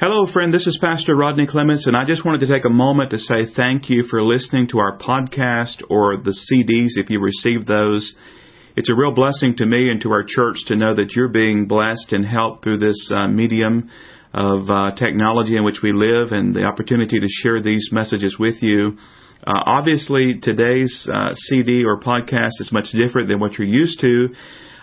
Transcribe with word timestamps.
Hello, 0.00 0.32
friend. 0.32 0.54
This 0.54 0.68
is 0.68 0.78
Pastor 0.80 1.16
Rodney 1.16 1.48
Clements, 1.48 1.88
and 1.88 1.96
I 1.96 2.04
just 2.04 2.24
wanted 2.24 2.46
to 2.46 2.46
take 2.46 2.64
a 2.64 2.70
moment 2.70 3.10
to 3.10 3.18
say 3.18 3.46
thank 3.56 3.90
you 3.90 4.04
for 4.08 4.22
listening 4.22 4.68
to 4.68 4.78
our 4.78 4.96
podcast 4.96 5.82
or 5.90 6.16
the 6.18 6.30
CDs 6.30 7.02
if 7.02 7.10
you 7.10 7.18
received 7.18 7.66
those. 7.66 8.14
It's 8.76 8.88
a 8.88 8.94
real 8.94 9.12
blessing 9.12 9.56
to 9.56 9.66
me 9.66 9.90
and 9.90 10.00
to 10.02 10.12
our 10.12 10.22
church 10.22 10.58
to 10.68 10.76
know 10.76 10.94
that 10.94 11.16
you're 11.16 11.26
being 11.26 11.66
blessed 11.66 12.12
and 12.12 12.24
helped 12.24 12.62
through 12.62 12.78
this 12.78 13.10
uh, 13.12 13.26
medium 13.26 13.90
of 14.32 14.70
uh, 14.70 14.92
technology 14.94 15.56
in 15.56 15.64
which 15.64 15.80
we 15.82 15.90
live 15.92 16.30
and 16.30 16.54
the 16.54 16.62
opportunity 16.62 17.18
to 17.18 17.26
share 17.42 17.60
these 17.60 17.88
messages 17.90 18.36
with 18.38 18.62
you. 18.62 18.98
Uh, 19.44 19.50
obviously, 19.66 20.38
today's 20.40 21.08
uh, 21.12 21.34
CD 21.34 21.82
or 21.84 21.98
podcast 21.98 22.60
is 22.60 22.70
much 22.72 22.92
different 22.92 23.26
than 23.26 23.40
what 23.40 23.58
you're 23.58 23.66
used 23.66 23.98
to. 24.02 24.28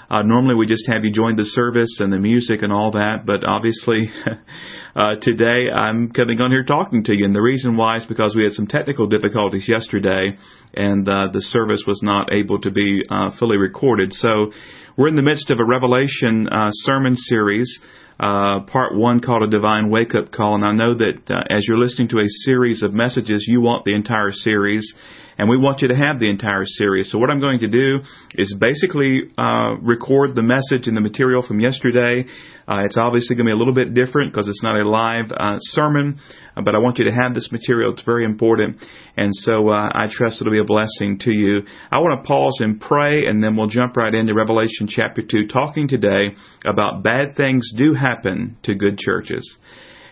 Uh, 0.10 0.24
normally, 0.24 0.56
we 0.56 0.66
just 0.66 0.84
have 0.92 1.06
you 1.06 1.12
join 1.14 1.38
the 1.38 1.46
service 1.46 2.02
and 2.02 2.12
the 2.12 2.20
music 2.20 2.64
and 2.64 2.74
all 2.74 2.92
that, 2.92 3.24
but 3.26 3.46
obviously, 3.48 4.10
Uh, 4.96 5.16
today 5.22 5.66
I'm 5.70 6.10
coming 6.10 6.40
on 6.40 6.52
here 6.52 6.64
talking 6.64 7.04
to 7.04 7.14
you. 7.14 7.26
And 7.26 7.36
the 7.36 7.42
reason 7.42 7.76
why 7.76 7.98
is 7.98 8.06
because 8.06 8.34
we 8.34 8.44
had 8.44 8.54
some 8.54 8.66
technical 8.66 9.08
difficulties 9.08 9.68
yesterday 9.68 10.38
and 10.74 11.08
uh, 11.10 11.28
the 11.34 11.42
service 11.42 11.84
was 11.86 12.00
not 12.02 12.32
able 12.32 12.62
to 12.62 12.72
be 12.72 13.04
uh, 13.10 13.32
fully 13.38 13.58
recorded. 13.58 14.14
So 14.14 14.54
we're 14.96 15.10
in 15.10 15.18
the 15.18 15.22
midst 15.22 15.50
of 15.50 15.60
a 15.60 15.66
Revelation 15.66 16.48
uh, 16.48 16.70
sermon 16.72 17.18
series. 17.18 17.82
Uh, 18.18 18.62
part 18.62 18.96
one 18.96 19.20
called 19.20 19.44
a 19.44 19.50
divine 19.50 19.90
wake 19.90 20.16
up 20.16 20.32
call. 20.32 20.56
And 20.56 20.64
I 20.64 20.72
know 20.72 20.94
that 20.94 21.30
uh, 21.30 21.54
as 21.54 21.66
you're 21.68 21.78
listening 21.78 22.08
to 22.10 22.20
a 22.20 22.30
series 22.46 22.82
of 22.82 22.94
messages, 22.94 23.44
you 23.50 23.60
want 23.60 23.84
the 23.84 23.96
entire 23.96 24.32
series 24.32 24.96
and 25.38 25.50
we 25.50 25.58
want 25.58 25.82
you 25.82 25.90
to 25.90 25.96
have 25.96 26.20
the 26.20 26.30
entire 26.30 26.66
series. 26.66 27.12
So 27.12 27.18
what 27.18 27.30
I'm 27.30 27.40
going 27.40 27.60
to 27.60 27.68
do 27.68 28.00
is 28.36 28.56
basically 28.60 29.32
uh, 29.38 29.76
record 29.82 30.36
the 30.36 30.42
message 30.42 30.88
and 30.88 30.96
the 30.96 31.02
material 31.02 31.46
from 31.46 31.60
yesterday. 31.60 32.26
Uh, 32.68 32.84
it's 32.86 32.98
obviously 32.98 33.36
going 33.36 33.46
to 33.46 33.50
be 33.50 33.54
a 33.54 33.58
little 33.58 33.74
bit 33.74 33.94
different 33.94 34.32
because 34.32 34.48
it's 34.48 34.64
not 34.64 34.80
a 34.80 34.88
live 34.88 35.32
uh, 35.32 35.58
sermon, 35.60 36.20
uh, 36.56 36.62
but 36.62 36.74
I 36.74 36.80
want 36.80 36.98
you 36.98 37.06
to 37.06 37.12
have 37.12 37.34
this 37.34 37.50
material. 37.52 37.94
It's 37.94 38.04
very 38.04 38.26
important, 38.26 38.78
and 39.16 39.30
so 39.34 39.70
uh, 39.70 39.90
I 39.94 40.08
trust 40.10 40.42
it'll 40.42 40.52
be 40.52 40.60
a 40.60 40.64
blessing 40.64 41.20
to 41.22 41.32
you. 41.32 41.62
I 41.92 42.00
want 42.00 42.24
to 42.24 42.28
pause 42.28 42.58
and 42.60 42.82
pray, 42.82 43.26
and 43.28 43.44
then 43.44 43.56
we'll 43.56 43.68
jump 43.68 43.98
right 43.98 44.14
into 44.14 44.34
Revelation 44.34 44.88
chapter 44.88 45.22
two, 45.22 45.48
talking 45.48 45.88
today 45.88 46.36
about 46.66 47.04
bad 47.04 47.36
things 47.36 47.72
do 47.78 47.94
happen 47.94 48.58
to 48.64 48.74
good 48.74 48.98
churches. 48.98 49.58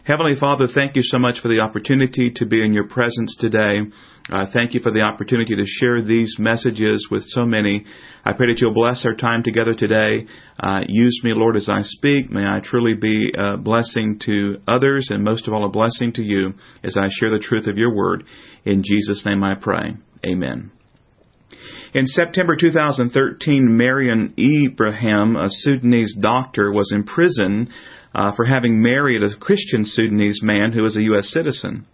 Heavenly 0.05 0.33
Father, 0.37 0.67
thank 0.67 0.97
you 0.97 1.01
so 1.01 1.17
much 1.17 1.39
for 1.41 1.47
the 1.47 1.61
opportunity 1.61 2.29
to 2.35 2.45
be 2.45 2.61
in 2.61 2.73
your 2.73 2.89
presence 2.89 3.37
today. 3.39 3.79
Uh, 4.29 4.45
thank 4.51 4.73
you 4.73 4.81
for 4.81 4.91
the 4.91 4.99
opportunity 4.99 5.55
to 5.55 5.63
share 5.65 6.01
these 6.01 6.35
messages 6.37 7.07
with 7.09 7.23
so 7.27 7.45
many. 7.45 7.85
I 8.25 8.33
pray 8.33 8.47
that 8.47 8.59
you'll 8.59 8.73
bless 8.73 9.05
our 9.05 9.15
time 9.15 9.43
together 9.43 9.73
today. 9.73 10.27
Uh, 10.61 10.81
use 10.89 11.21
me, 11.23 11.31
Lord, 11.33 11.55
as 11.55 11.69
I 11.69 11.79
speak. 11.83 12.29
May 12.29 12.43
I 12.45 12.59
truly 12.61 12.95
be 12.95 13.31
a 13.37 13.55
blessing 13.55 14.19
to 14.25 14.57
others 14.67 15.07
and 15.09 15.23
most 15.23 15.47
of 15.47 15.53
all 15.53 15.65
a 15.65 15.69
blessing 15.69 16.11
to 16.15 16.21
you 16.21 16.53
as 16.83 16.97
I 16.97 17.07
share 17.09 17.31
the 17.31 17.41
truth 17.41 17.67
of 17.67 17.77
your 17.77 17.95
word. 17.95 18.25
In 18.65 18.83
Jesus' 18.83 19.25
name 19.25 19.41
I 19.41 19.55
pray. 19.55 19.95
Amen. 20.25 20.73
In 21.93 22.07
September 22.07 22.57
2013, 22.59 23.69
Meriam 23.69 24.33
Ibrahim, 24.37 25.37
a 25.37 25.45
Sudanese 25.47 26.17
doctor, 26.19 26.73
was 26.73 26.91
in 26.91 27.05
prison 27.05 27.69
uh, 28.14 28.31
for 28.36 28.45
having 28.45 28.81
married 28.81 29.23
a 29.23 29.36
Christian 29.38 29.83
Sudanese 29.86 30.42
man 30.44 30.72
who 30.72 30.83
was 30.83 30.95
a 30.95 31.03
U.S. 31.03 31.31
citizen. 31.31 31.86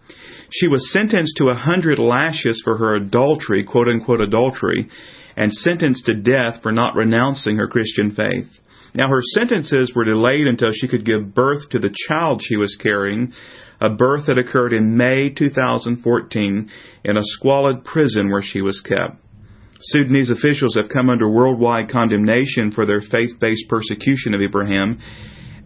She 0.50 0.68
was 0.68 0.92
sentenced 0.92 1.36
to 1.36 1.48
a 1.48 1.54
hundred 1.54 1.98
lashes 1.98 2.60
for 2.64 2.76
her 2.78 2.96
adultery, 2.96 3.64
quote 3.64 3.88
unquote 3.88 4.20
adultery, 4.20 4.88
and 5.36 5.52
sentenced 5.52 6.06
to 6.06 6.14
death 6.14 6.62
for 6.62 6.72
not 6.72 6.96
renouncing 6.96 7.56
her 7.56 7.68
Christian 7.68 8.10
faith. 8.10 8.48
Now 8.94 9.08
her 9.08 9.22
sentences 9.22 9.92
were 9.94 10.04
delayed 10.04 10.46
until 10.46 10.70
she 10.72 10.88
could 10.88 11.04
give 11.04 11.34
birth 11.34 11.68
to 11.70 11.78
the 11.78 11.94
child 12.08 12.42
she 12.42 12.56
was 12.56 12.76
carrying, 12.80 13.32
a 13.80 13.88
birth 13.88 14.26
that 14.26 14.38
occurred 14.38 14.72
in 14.72 14.96
May 14.96 15.30
2014 15.30 16.70
in 17.04 17.16
a 17.16 17.22
squalid 17.22 17.84
prison 17.84 18.30
where 18.30 18.42
she 18.42 18.60
was 18.60 18.80
kept. 18.80 19.16
Sudanese 19.82 20.30
officials 20.30 20.76
have 20.76 20.90
come 20.90 21.08
under 21.08 21.30
worldwide 21.30 21.88
condemnation 21.90 22.72
for 22.72 22.84
their 22.84 23.00
faith-based 23.00 23.68
persecution 23.68 24.34
of 24.34 24.42
Ibrahim, 24.42 25.00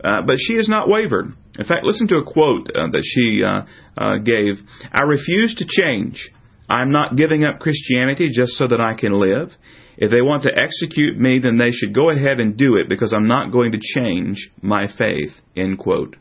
uh, 0.04 0.22
but 0.26 0.36
she 0.38 0.56
has 0.56 0.68
not 0.68 0.88
wavered. 0.88 1.32
In 1.58 1.64
fact, 1.64 1.84
listen 1.84 2.08
to 2.08 2.16
a 2.16 2.24
quote 2.24 2.68
uh, 2.68 2.88
that 2.92 3.02
she 3.04 3.42
uh, 3.42 3.62
uh, 3.96 4.18
gave 4.18 4.60
I 4.92 5.04
refuse 5.04 5.54
to 5.56 5.66
change. 5.66 6.30
I'm 6.68 6.92
not 6.92 7.16
giving 7.16 7.44
up 7.44 7.60
Christianity 7.60 8.30
just 8.32 8.52
so 8.52 8.66
that 8.68 8.80
I 8.80 8.94
can 8.94 9.18
live. 9.18 9.50
If 9.96 10.10
they 10.10 10.22
want 10.22 10.42
to 10.44 10.50
execute 10.56 11.18
me, 11.18 11.38
then 11.38 11.56
they 11.56 11.70
should 11.70 11.94
go 11.94 12.10
ahead 12.10 12.40
and 12.40 12.56
do 12.56 12.76
it 12.76 12.88
because 12.88 13.12
I'm 13.12 13.28
not 13.28 13.52
going 13.52 13.72
to 13.72 13.78
change 13.80 14.50
my 14.60 14.86
faith. 14.98 15.30
End 15.56 15.78
quote. 15.78 16.16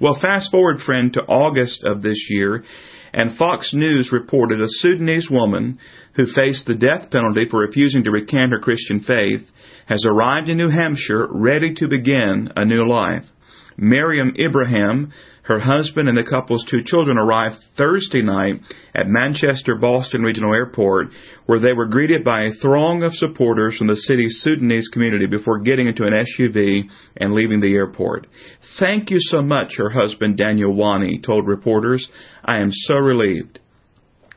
Well, 0.00 0.18
fast 0.20 0.50
forward, 0.50 0.80
friend, 0.80 1.12
to 1.12 1.20
August 1.20 1.84
of 1.84 2.02
this 2.02 2.26
year, 2.30 2.64
and 3.12 3.36
Fox 3.36 3.72
News 3.74 4.10
reported 4.12 4.60
a 4.60 4.66
Sudanese 4.66 5.28
woman 5.30 5.78
who 6.14 6.26
faced 6.26 6.66
the 6.66 6.74
death 6.74 7.10
penalty 7.10 7.44
for 7.50 7.60
refusing 7.60 8.04
to 8.04 8.10
recant 8.10 8.52
her 8.52 8.60
Christian 8.60 9.00
faith 9.00 9.42
has 9.86 10.04
arrived 10.08 10.48
in 10.48 10.56
New 10.56 10.70
Hampshire 10.70 11.26
ready 11.30 11.74
to 11.74 11.88
begin 11.88 12.50
a 12.56 12.64
new 12.64 12.88
life. 12.88 13.24
Meriam 13.76 14.34
Ibrahim, 14.38 15.12
her 15.44 15.58
husband, 15.58 16.08
and 16.08 16.16
the 16.16 16.28
couple's 16.28 16.64
two 16.70 16.82
children 16.84 17.18
arrived 17.18 17.56
Thursday 17.76 18.22
night 18.22 18.60
at 18.94 19.08
Manchester 19.08 19.74
Boston 19.74 20.22
Regional 20.22 20.54
Airport, 20.54 21.08
where 21.46 21.58
they 21.58 21.72
were 21.72 21.86
greeted 21.86 22.22
by 22.24 22.42
a 22.42 22.52
throng 22.52 23.02
of 23.02 23.12
supporters 23.14 23.76
from 23.76 23.88
the 23.88 23.96
city's 23.96 24.40
Sudanese 24.40 24.88
community 24.88 25.26
before 25.26 25.58
getting 25.60 25.88
into 25.88 26.04
an 26.04 26.12
SUV 26.12 26.82
and 27.16 27.34
leaving 27.34 27.60
the 27.60 27.74
airport. 27.74 28.26
Thank 28.78 29.10
you 29.10 29.18
so 29.18 29.42
much, 29.42 29.76
her 29.78 29.90
husband 29.90 30.36
Daniel 30.36 30.72
Wani 30.72 31.20
told 31.20 31.46
reporters. 31.46 32.08
I 32.44 32.58
am 32.58 32.70
so 32.70 32.94
relieved. 32.94 33.58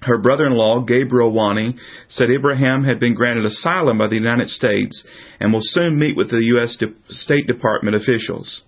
Her 0.02 0.18
brother-in-law, 0.20 0.82
Gabriel 0.82 1.32
Wani, 1.32 1.78
said 2.10 2.30
Ibrahim 2.30 2.84
had 2.84 3.00
been 3.00 3.16
granted 3.16 3.46
asylum 3.46 3.98
by 3.98 4.08
the 4.08 4.16
United 4.16 4.50
States 4.50 5.04
and 5.40 5.52
will 5.52 5.62
soon 5.62 5.98
meet 5.98 6.16
with 6.16 6.30
the 6.30 6.44
U.S. 6.56 6.76
De- 6.78 6.94
State 7.10 7.48
Department 7.48 7.96
officials. 7.96 8.62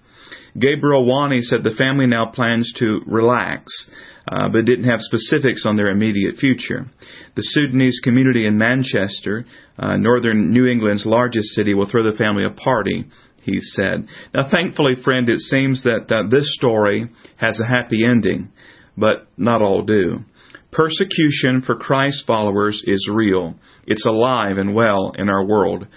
Gabriel 0.60 1.06
Wani 1.06 1.42
said 1.42 1.64
the 1.64 1.76
family 1.78 2.08
now 2.08 2.28
plans 2.28 2.74
to 2.78 3.02
relax, 3.06 3.90
uh, 4.32 4.50
but 4.50 4.66
didn't 4.66 4.90
have 4.90 5.00
specifics 5.02 5.66
on 5.66 5.76
their 5.76 5.90
immediate 5.90 6.36
future. 6.38 6.88
The 7.36 7.44
Sudanese 7.44 8.00
community 8.04 8.46
in 8.46 8.58
Manchester, 8.58 9.46
uh, 9.78 9.98
northern 9.98 10.52
New 10.52 10.66
England's 10.66 11.06
largest 11.06 11.50
city, 11.50 11.74
will 11.74 11.90
throw 11.90 12.10
the 12.10 12.18
family 12.18 12.44
a 12.46 12.50
party 12.50 13.06
he 13.48 13.62
said. 13.62 14.08
Now, 14.34 14.50
thankfully, 14.52 14.96
friend, 15.04 15.30
it 15.30 15.40
seems 15.40 15.84
that 15.84 16.12
uh, 16.12 16.30
this 16.30 16.54
story 16.56 17.10
has 17.38 17.60
a 17.60 17.66
happy 17.66 18.04
ending, 18.04 18.50
but 18.98 19.28
not 19.38 19.62
all 19.62 19.84
do. 19.84 20.26
Persecution 20.72 21.62
for 21.66 21.76
Christ's 21.76 22.24
followers 22.28 22.84
is 22.86 23.10
real. 23.12 23.56
It's 23.86 24.06
alive 24.06 24.58
and 24.58 24.76
well 24.76 25.14
in 25.18 25.30
our 25.30 25.46
world. 25.46 25.88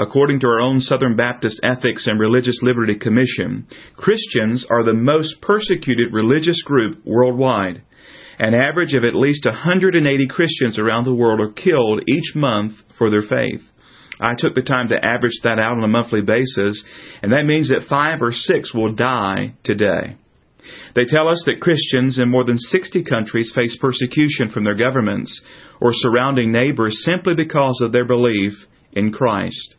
According 0.00 0.38
to 0.40 0.46
our 0.46 0.60
own 0.60 0.78
Southern 0.78 1.16
Baptist 1.16 1.60
Ethics 1.64 2.06
and 2.06 2.20
Religious 2.20 2.60
Liberty 2.62 2.94
Commission, 2.94 3.66
Christians 3.96 4.64
are 4.70 4.84
the 4.84 4.94
most 4.94 5.40
persecuted 5.42 6.12
religious 6.12 6.62
group 6.62 7.04
worldwide. 7.04 7.82
An 8.38 8.54
average 8.54 8.94
of 8.94 9.02
at 9.02 9.16
least 9.16 9.44
180 9.44 10.28
Christians 10.28 10.78
around 10.78 11.04
the 11.04 11.14
world 11.14 11.40
are 11.40 11.50
killed 11.50 12.04
each 12.08 12.36
month 12.36 12.74
for 12.96 13.10
their 13.10 13.22
faith. 13.22 13.62
I 14.20 14.34
took 14.38 14.54
the 14.54 14.62
time 14.62 14.88
to 14.90 15.04
average 15.04 15.40
that 15.42 15.58
out 15.58 15.76
on 15.76 15.82
a 15.82 15.88
monthly 15.88 16.22
basis, 16.22 16.84
and 17.20 17.32
that 17.32 17.46
means 17.46 17.68
that 17.68 17.88
five 17.90 18.22
or 18.22 18.30
six 18.30 18.72
will 18.72 18.94
die 18.94 19.54
today. 19.64 20.16
They 20.94 21.06
tell 21.06 21.28
us 21.28 21.42
that 21.46 21.60
Christians 21.60 22.20
in 22.20 22.30
more 22.30 22.44
than 22.44 22.58
60 22.58 23.02
countries 23.02 23.52
face 23.52 23.76
persecution 23.80 24.50
from 24.52 24.62
their 24.62 24.76
governments 24.76 25.42
or 25.80 25.90
surrounding 25.92 26.52
neighbors 26.52 27.02
simply 27.04 27.34
because 27.34 27.80
of 27.82 27.90
their 27.90 28.04
belief 28.04 28.52
in 28.92 29.12
Christ. 29.12 29.74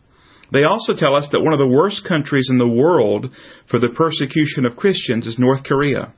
They 0.52 0.64
also 0.64 0.94
tell 0.96 1.16
us 1.16 1.30
that 1.32 1.42
one 1.42 1.54
of 1.54 1.60
the 1.60 1.68
worst 1.68 2.06
countries 2.08 2.48
in 2.50 2.58
the 2.58 2.68
world 2.68 3.32
for 3.70 3.80
the 3.80 3.90
persecution 3.90 4.66
of 4.66 4.76
Christians 4.76 5.28
is 5.28 5.38
North 5.38 5.64
Korea. 5.64 6.14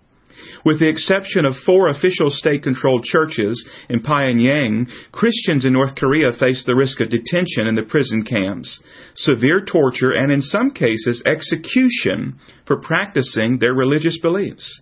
With 0.64 0.80
the 0.80 0.90
exception 0.90 1.46
of 1.46 1.56
four 1.66 1.88
official 1.88 2.30
state 2.30 2.64
controlled 2.64 3.04
churches 3.04 3.68
in 3.90 4.02
Pyongyang, 4.02 4.88
Christians 5.12 5.66
in 5.66 5.74
North 5.74 5.96
Korea 5.96 6.32
face 6.32 6.64
the 6.66 6.76
risk 6.76 7.00
of 7.00 7.10
detention 7.10 7.68
in 7.68 7.76
the 7.76 7.84
prison 7.84 8.24
camps, 8.24 8.82
severe 9.16 9.62
torture, 9.66 10.12
and 10.12 10.32
in 10.32 10.42
some 10.42 10.72
cases 10.72 11.24
execution 11.26 12.40
for 12.66 12.80
practicing 12.80 13.58
their 13.58 13.74
religious 13.74 14.20
beliefs. 14.20 14.82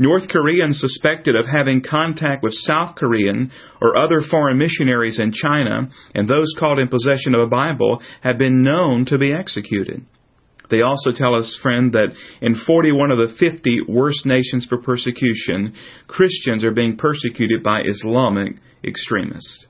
North 0.00 0.30
Koreans 0.30 0.80
suspected 0.80 1.36
of 1.36 1.44
having 1.44 1.82
contact 1.82 2.42
with 2.42 2.54
South 2.54 2.96
Korean 2.96 3.52
or 3.82 3.98
other 3.98 4.22
foreign 4.30 4.56
missionaries 4.56 5.20
in 5.20 5.30
China 5.30 5.90
and 6.14 6.26
those 6.26 6.54
caught 6.58 6.78
in 6.78 6.88
possession 6.88 7.34
of 7.34 7.42
a 7.42 7.46
Bible 7.46 8.00
have 8.22 8.38
been 8.38 8.62
known 8.62 9.04
to 9.04 9.18
be 9.18 9.34
executed. 9.34 10.06
They 10.70 10.80
also 10.80 11.12
tell 11.12 11.34
us, 11.34 11.58
friend, 11.62 11.92
that 11.92 12.14
in 12.40 12.54
41 12.66 13.10
of 13.10 13.18
the 13.18 13.36
50 13.38 13.82
worst 13.88 14.24
nations 14.24 14.64
for 14.66 14.78
persecution, 14.78 15.74
Christians 16.06 16.64
are 16.64 16.70
being 16.70 16.96
persecuted 16.96 17.62
by 17.62 17.82
Islamic 17.82 18.54
extremists. 18.82 19.66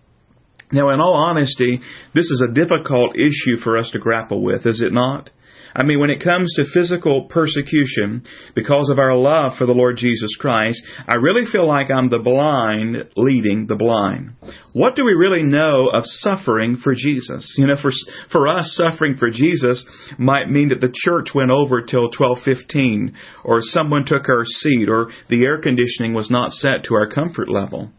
Now, 0.71 0.91
in 0.91 1.01
all 1.01 1.15
honesty, 1.15 1.81
this 2.15 2.31
is 2.31 2.41
a 2.49 2.55
difficult 2.55 3.17
issue 3.17 3.57
for 3.65 3.77
us 3.77 3.91
to 3.91 3.99
grapple 3.99 4.45
with, 4.45 4.65
is 4.65 4.81
it 4.81 4.93
not? 4.93 5.31
I 5.75 5.83
mean, 5.83 6.01
when 6.01 6.11
it 6.11 6.23
comes 6.23 6.53
to 6.55 6.65
physical 6.73 7.25
persecution 7.29 8.25
because 8.55 8.91
of 8.91 8.99
our 8.99 9.17
love 9.17 9.53
for 9.59 9.67
the 9.67 9.73
Lord 9.73 9.97
Jesus 9.97 10.37
Christ, 10.39 10.83
I 11.07 11.15
really 11.15 11.45
feel 11.51 11.67
like 11.67 11.91
I'm 11.91 12.11
the 12.11 12.19
blind 12.19 13.11
leading 13.17 13.67
the 13.67 13.77
blind. 13.77 14.33
What 14.73 14.97
do 14.97 15.05
we 15.05 15.13
really 15.13 15.43
know 15.43 15.89
of 15.89 16.05
suffering 16.05 16.77
for 16.83 16.95
Jesus? 16.95 17.55
You 17.59 17.67
know, 17.67 17.77
for, 17.81 17.91
for 18.31 18.49
us, 18.49 18.77
suffering 18.77 19.17
for 19.17 19.31
Jesus 19.31 19.85
might 20.19 20.51
mean 20.51 20.69
that 20.71 20.81
the 20.81 20.93
church 20.93 21.29
went 21.35 21.51
over 21.51 21.83
till 21.83 22.05
1215, 22.05 23.15
or 23.45 23.61
someone 23.61 24.05
took 24.05 24.29
our 24.29 24.45
seat, 24.45 24.89
or 24.89 25.11
the 25.29 25.45
air 25.45 25.61
conditioning 25.61 26.15
was 26.15 26.31
not 26.31 26.53
set 26.53 26.85
to 26.85 26.95
our 26.95 27.09
comfort 27.09 27.49
level. 27.49 27.91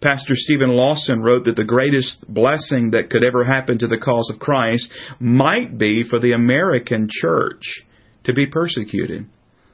Pastor 0.00 0.34
Steven 0.34 0.70
Lawson 0.70 1.22
wrote 1.22 1.44
that 1.46 1.56
the 1.56 1.64
greatest 1.64 2.24
blessing 2.32 2.92
that 2.92 3.10
could 3.10 3.24
ever 3.24 3.44
happen 3.44 3.78
to 3.78 3.88
the 3.88 3.98
cause 3.98 4.30
of 4.32 4.38
Christ 4.38 4.90
might 5.18 5.76
be 5.76 6.04
for 6.08 6.20
the 6.20 6.32
American 6.32 7.08
church 7.10 7.82
to 8.24 8.32
be 8.32 8.46
persecuted. 8.46 9.26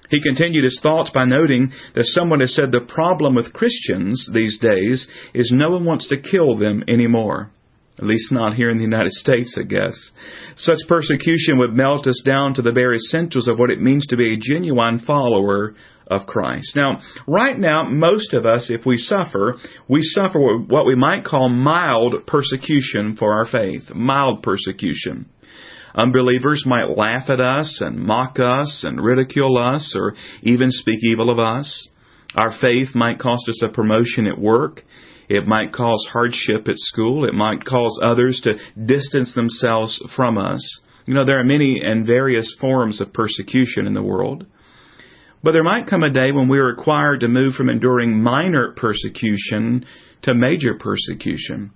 He 0.09 0.23
continued 0.23 0.65
his 0.65 0.81
thoughts 0.83 1.11
by 1.11 1.27
noting 1.27 1.73
that 1.95 2.07
someone 2.07 2.41
has 2.41 2.55
said 2.55 2.73
the 2.73 2.81
problem 2.81 3.35
with 3.35 3.53
Christians 3.53 4.31
these 4.33 4.59
days 4.59 5.07
is 5.35 5.51
no 5.53 5.71
one 5.71 5.85
wants 5.85 6.09
to 6.09 6.21
kill 6.21 6.57
them 6.57 6.85
anymore. 6.89 7.51
At 7.99 8.07
least 8.07 8.33
not 8.33 8.55
here 8.55 8.71
in 8.71 8.79
the 8.79 8.83
United 8.83 9.13
States, 9.13 9.57
I 9.59 9.63
guess. 9.63 10.11
Such 10.57 10.79
persecution 10.89 11.59
would 11.59 11.75
melt 11.75 12.07
us 12.07 12.23
down 12.25 12.55
to 12.55 12.63
the 12.63 12.73
very 12.73 12.97
essentials 12.97 13.47
of 13.47 13.59
what 13.59 13.71
it 13.71 13.81
means 13.81 14.07
to 14.07 14.17
be 14.17 14.35
a 14.35 14.39
genuine 14.41 14.99
follower 14.99 15.75
of 16.07 16.27
Christ. 16.27 16.77
Now, 16.77 17.01
right 17.27 17.59
now, 17.59 17.89
most 17.89 18.35
of 18.35 18.47
us, 18.47 18.71
if 18.71 18.85
we 18.87 18.97
suffer, 18.97 19.57
we 19.89 20.03
suffer 20.03 20.39
what 20.39 20.87
we 20.87 20.95
might 20.95 21.25
call 21.25 21.49
mild 21.49 22.27
persecution 22.27 23.17
for 23.19 23.33
our 23.33 23.47
faith. 23.47 23.95
Mild 23.95 24.43
persecution. 24.43 25.27
Unbelievers 25.95 26.65
might 26.67 26.97
laugh 26.97 27.31
at 27.31 27.41
us 27.41 27.81
and 27.81 27.99
mock 27.99 28.39
us 28.41 28.83
and 28.85 29.03
ridicule 29.03 29.57
us 29.57 29.95
or 29.97 30.15
even 30.43 30.71
speak 30.71 30.99
evil 31.05 31.31
of 31.31 31.39
us. 31.39 31.89
Our 32.37 32.53
faith 32.61 32.89
might 32.95 33.21
cost 33.21 33.49
us 33.49 33.63
a 33.63 33.69
promotion 33.69 34.27
at 34.27 34.39
work. 34.39 34.83
It 35.29 35.47
might 35.47 35.73
cause 35.73 36.07
hardship 36.13 36.69
at 36.69 36.77
school. 36.77 37.25
It 37.27 37.35
might 37.35 37.65
cause 37.65 37.99
others 38.03 38.41
to 38.43 38.59
distance 38.85 39.35
themselves 39.35 40.03
from 40.17 40.37
us. 40.37 40.81
You 41.07 41.15
know, 41.15 41.25
there 41.25 41.39
are 41.39 41.45
many 41.45 41.81
and 41.83 42.05
various 42.05 42.55
forms 42.61 43.01
of 43.01 43.13
persecution 43.13 43.87
in 43.87 43.95
the 43.95 44.03
world. 44.03 44.47
But 45.45 45.53
there 45.53 45.63
might 45.63 45.87
come 45.87 46.03
a 46.03 46.11
day 46.11 46.33
when 46.33 46.49
we 46.49 46.59
are 46.59 46.65
required 46.65 47.21
to 47.21 47.29
move 47.29 47.53
from 47.53 47.69
enduring 47.69 48.23
minor 48.23 48.73
persecution 48.75 49.85
to 50.23 50.33
major 50.33 50.73
persecution, 50.81 51.71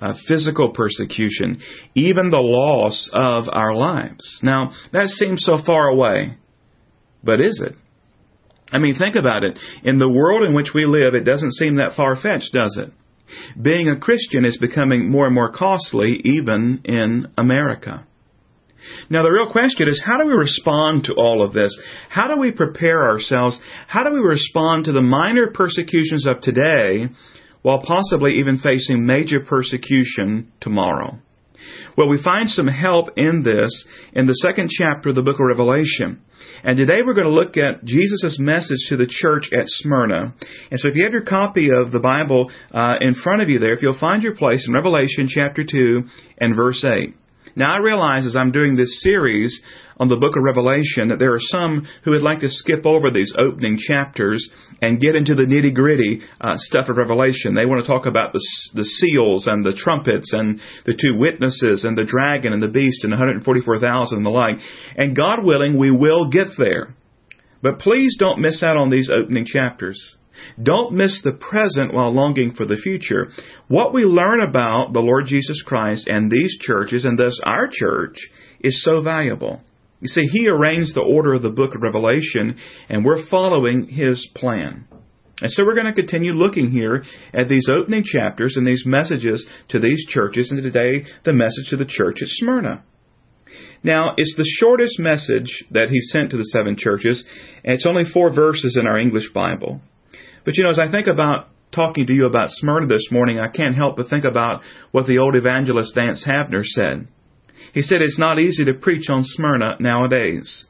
uh, 0.00 0.14
physical 0.26 0.70
persecution, 0.70 1.62
even 1.94 2.30
the 2.30 2.38
loss 2.38 3.08
of 3.12 3.44
our 3.52 3.76
lives. 3.76 4.40
Now, 4.42 4.72
that 4.92 5.06
seems 5.06 5.44
so 5.44 5.56
far 5.64 5.86
away, 5.86 6.36
but 7.22 7.40
is 7.40 7.62
it? 7.64 7.76
I 8.72 8.80
mean, 8.80 8.96
think 8.96 9.14
about 9.14 9.44
it. 9.44 9.56
In 9.84 9.98
the 9.98 10.10
world 10.10 10.42
in 10.42 10.52
which 10.52 10.70
we 10.74 10.84
live, 10.84 11.14
it 11.14 11.24
doesn't 11.24 11.52
seem 11.52 11.76
that 11.76 11.94
far 11.96 12.16
fetched, 12.16 12.52
does 12.52 12.76
it? 12.76 12.92
Being 13.62 13.88
a 13.88 14.00
Christian 14.00 14.44
is 14.44 14.58
becoming 14.58 15.08
more 15.08 15.26
and 15.26 15.34
more 15.34 15.52
costly, 15.52 16.20
even 16.24 16.80
in 16.84 17.28
America. 17.38 18.04
Now, 19.10 19.22
the 19.22 19.30
real 19.30 19.50
question 19.50 19.88
is 19.88 20.02
how 20.04 20.18
do 20.18 20.26
we 20.26 20.34
respond 20.34 21.04
to 21.04 21.14
all 21.14 21.44
of 21.44 21.52
this? 21.52 21.78
How 22.08 22.28
do 22.28 22.38
we 22.38 22.50
prepare 22.50 23.08
ourselves? 23.08 23.58
How 23.86 24.04
do 24.04 24.12
we 24.12 24.20
respond 24.20 24.84
to 24.86 24.92
the 24.92 25.02
minor 25.02 25.50
persecutions 25.52 26.26
of 26.26 26.40
today 26.40 27.08
while 27.62 27.82
possibly 27.82 28.38
even 28.38 28.58
facing 28.58 29.06
major 29.06 29.40
persecution 29.40 30.52
tomorrow? 30.60 31.18
Well, 31.96 32.08
we 32.08 32.22
find 32.22 32.48
some 32.48 32.66
help 32.66 33.10
in 33.16 33.42
this 33.44 33.86
in 34.12 34.26
the 34.26 34.34
second 34.34 34.70
chapter 34.70 35.10
of 35.10 35.14
the 35.14 35.22
book 35.22 35.38
of 35.38 35.46
Revelation. 35.46 36.20
And 36.64 36.76
today 36.76 37.00
we're 37.04 37.14
going 37.14 37.26
to 37.26 37.32
look 37.32 37.56
at 37.56 37.84
Jesus' 37.84 38.38
message 38.38 38.86
to 38.88 38.96
the 38.96 39.06
church 39.08 39.50
at 39.52 39.66
Smyrna. 39.66 40.34
And 40.70 40.80
so 40.80 40.88
if 40.88 40.96
you 40.96 41.04
have 41.04 41.12
your 41.12 41.22
copy 41.22 41.68
of 41.70 41.92
the 41.92 41.98
Bible 41.98 42.50
uh, 42.72 42.94
in 43.00 43.14
front 43.14 43.42
of 43.42 43.48
you 43.48 43.58
there, 43.58 43.74
if 43.74 43.82
you'll 43.82 43.98
find 43.98 44.22
your 44.22 44.34
place 44.34 44.64
in 44.66 44.74
Revelation 44.74 45.28
chapter 45.28 45.64
2 45.64 46.02
and 46.38 46.56
verse 46.56 46.84
8. 46.84 47.14
Now 47.54 47.74
I 47.74 47.78
realize 47.78 48.26
as 48.26 48.36
I'm 48.36 48.52
doing 48.52 48.76
this 48.76 49.02
series 49.02 49.60
on 49.98 50.08
the 50.08 50.16
book 50.16 50.36
of 50.36 50.42
Revelation 50.42 51.08
that 51.08 51.18
there 51.18 51.34
are 51.34 51.40
some 51.40 51.86
who 52.04 52.12
would 52.12 52.22
like 52.22 52.40
to 52.40 52.48
skip 52.48 52.86
over 52.86 53.10
these 53.10 53.32
opening 53.38 53.78
chapters 53.78 54.48
and 54.80 55.00
get 55.00 55.14
into 55.14 55.34
the 55.34 55.44
nitty 55.44 55.74
gritty 55.74 56.22
uh, 56.40 56.54
stuff 56.56 56.88
of 56.88 56.96
Revelation. 56.96 57.54
They 57.54 57.66
want 57.66 57.84
to 57.84 57.90
talk 57.90 58.06
about 58.06 58.32
the, 58.32 58.40
the 58.74 58.84
seals 58.84 59.46
and 59.46 59.64
the 59.64 59.76
trumpets 59.76 60.32
and 60.32 60.60
the 60.86 60.94
two 60.94 61.16
witnesses 61.16 61.84
and 61.84 61.96
the 61.96 62.04
dragon 62.04 62.52
and 62.52 62.62
the 62.62 62.68
beast 62.68 63.04
and 63.04 63.12
144,000 63.12 64.16
and 64.16 64.26
the 64.26 64.30
like. 64.30 64.56
And 64.96 65.14
God 65.16 65.44
willing, 65.44 65.78
we 65.78 65.90
will 65.90 66.30
get 66.30 66.48
there. 66.58 66.94
But 67.62 67.78
please 67.78 68.16
don't 68.18 68.40
miss 68.40 68.62
out 68.62 68.76
on 68.76 68.90
these 68.90 69.10
opening 69.10 69.46
chapters. 69.46 70.16
Don't 70.62 70.94
miss 70.94 71.20
the 71.22 71.32
present 71.32 71.92
while 71.92 72.12
longing 72.12 72.52
for 72.52 72.66
the 72.66 72.76
future. 72.76 73.32
What 73.68 73.92
we 73.92 74.02
learn 74.02 74.40
about 74.40 74.92
the 74.92 75.00
Lord 75.00 75.26
Jesus 75.26 75.62
Christ 75.64 76.08
and 76.08 76.30
these 76.30 76.58
churches, 76.60 77.04
and 77.04 77.18
thus 77.18 77.38
our 77.44 77.68
church, 77.70 78.18
is 78.60 78.82
so 78.82 79.02
valuable. 79.02 79.60
You 80.00 80.08
see, 80.08 80.24
He 80.30 80.48
arranged 80.48 80.94
the 80.94 81.00
order 81.00 81.34
of 81.34 81.42
the 81.42 81.50
book 81.50 81.74
of 81.74 81.82
Revelation, 81.82 82.56
and 82.88 83.04
we're 83.04 83.26
following 83.28 83.86
His 83.88 84.28
plan. 84.34 84.86
And 85.40 85.50
so 85.50 85.64
we're 85.64 85.74
going 85.74 85.86
to 85.86 85.92
continue 85.92 86.32
looking 86.32 86.70
here 86.70 87.04
at 87.34 87.48
these 87.48 87.68
opening 87.72 88.04
chapters 88.04 88.56
and 88.56 88.66
these 88.66 88.84
messages 88.86 89.46
to 89.68 89.80
these 89.80 90.06
churches, 90.08 90.50
and 90.50 90.62
today 90.62 91.04
the 91.24 91.32
message 91.32 91.70
to 91.70 91.76
the 91.76 91.84
church 91.84 92.18
at 92.22 92.28
Smyrna. 92.28 92.84
Now, 93.82 94.14
it's 94.16 94.34
the 94.36 94.48
shortest 94.60 94.98
message 94.98 95.64
that 95.72 95.88
he 95.90 96.00
sent 96.00 96.30
to 96.30 96.36
the 96.36 96.44
seven 96.44 96.76
churches, 96.78 97.24
and 97.64 97.74
it's 97.74 97.86
only 97.86 98.04
four 98.12 98.32
verses 98.32 98.76
in 98.80 98.86
our 98.86 98.98
English 98.98 99.32
Bible. 99.32 99.80
But 100.44 100.56
you 100.56 100.64
know, 100.64 100.70
as 100.70 100.78
I 100.78 100.90
think 100.90 101.06
about 101.06 101.48
talking 101.72 102.06
to 102.06 102.12
you 102.12 102.26
about 102.26 102.50
Smyrna 102.50 102.86
this 102.86 103.08
morning, 103.10 103.38
I 103.38 103.48
can't 103.48 103.76
help 103.76 103.96
but 103.96 104.08
think 104.08 104.24
about 104.24 104.62
what 104.90 105.06
the 105.06 105.18
old 105.18 105.36
evangelist 105.36 105.94
Vance 105.94 106.24
Havner 106.26 106.64
said. 106.64 107.08
He 107.72 107.82
said 107.82 108.02
it's 108.02 108.18
not 108.18 108.38
easy 108.38 108.64
to 108.64 108.74
preach 108.74 109.08
on 109.08 109.22
Smyrna 109.22 109.76
nowadays. 109.78 110.66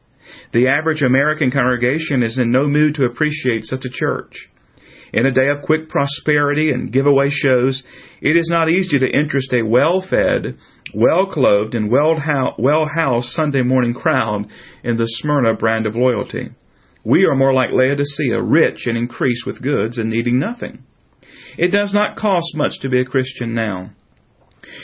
The 0.52 0.68
average 0.68 1.02
American 1.02 1.50
congregation 1.50 2.22
is 2.22 2.38
in 2.38 2.52
no 2.52 2.68
mood 2.68 2.94
to 2.96 3.04
appreciate 3.04 3.64
such 3.64 3.84
a 3.84 3.90
church. 3.90 4.48
In 5.12 5.26
a 5.26 5.32
day 5.32 5.48
of 5.48 5.62
quick 5.62 5.88
prosperity 5.90 6.70
and 6.70 6.92
giveaway 6.92 7.28
shows, 7.30 7.82
it 8.22 8.36
is 8.36 8.48
not 8.50 8.70
easy 8.70 8.98
to 8.98 9.18
interest 9.18 9.52
a 9.52 9.62
well-fed, 9.62 10.56
well-clothed, 10.94 11.74
and 11.74 11.90
well-housed 11.90 13.28
Sunday 13.28 13.62
morning 13.62 13.92
crowd 13.92 14.46
in 14.82 14.96
the 14.96 15.06
Smyrna 15.06 15.54
brand 15.54 15.86
of 15.86 15.96
loyalty. 15.96 16.50
We 17.04 17.24
are 17.24 17.34
more 17.34 17.52
like 17.52 17.70
Laodicea, 17.72 18.40
rich 18.40 18.86
and 18.86 18.96
increased 18.96 19.46
with 19.46 19.62
goods 19.62 19.98
and 19.98 20.10
needing 20.10 20.38
nothing. 20.38 20.84
It 21.58 21.68
does 21.68 21.92
not 21.92 22.16
cost 22.16 22.54
much 22.54 22.80
to 22.80 22.88
be 22.88 23.00
a 23.00 23.04
Christian 23.04 23.54
now. 23.54 23.90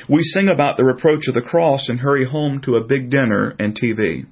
We 0.08 0.22
sing 0.22 0.48
about 0.48 0.76
the 0.76 0.84
reproach 0.84 1.28
of 1.28 1.34
the 1.34 1.40
cross 1.40 1.88
and 1.88 2.00
hurry 2.00 2.26
home 2.26 2.60
to 2.62 2.74
a 2.74 2.84
big 2.84 3.10
dinner 3.10 3.54
and 3.58 3.78
TV. 3.78 4.26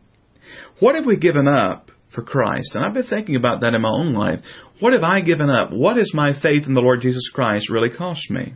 What 0.80 0.96
have 0.96 1.06
we 1.06 1.16
given 1.16 1.46
up 1.46 1.90
for 2.14 2.22
Christ? 2.22 2.74
And 2.74 2.84
I've 2.84 2.94
been 2.94 3.04
thinking 3.04 3.36
about 3.36 3.60
that 3.60 3.74
in 3.74 3.80
my 3.80 3.88
own 3.88 4.12
life. 4.12 4.40
What 4.80 4.92
have 4.92 5.04
I 5.04 5.20
given 5.20 5.48
up? 5.48 5.72
What 5.72 5.96
has 5.96 6.12
my 6.12 6.32
faith 6.32 6.66
in 6.66 6.74
the 6.74 6.80
Lord 6.80 7.00
Jesus 7.00 7.30
Christ 7.32 7.70
really 7.70 7.90
cost 7.90 8.30
me? 8.30 8.54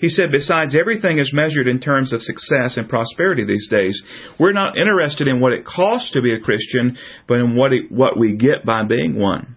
He 0.00 0.08
said, 0.08 0.30
besides, 0.32 0.76
everything 0.78 1.18
is 1.18 1.32
measured 1.32 1.68
in 1.68 1.80
terms 1.80 2.12
of 2.12 2.22
success 2.22 2.76
and 2.76 2.88
prosperity 2.88 3.44
these 3.44 3.68
days. 3.68 4.00
We're 4.38 4.52
not 4.52 4.78
interested 4.78 5.28
in 5.28 5.40
what 5.40 5.52
it 5.52 5.64
costs 5.64 6.12
to 6.12 6.22
be 6.22 6.34
a 6.34 6.40
Christian, 6.40 6.96
but 7.26 7.38
in 7.38 7.56
what, 7.56 7.72
it, 7.72 7.90
what 7.90 8.18
we 8.18 8.36
get 8.36 8.64
by 8.64 8.84
being 8.84 9.18
one. 9.18 9.56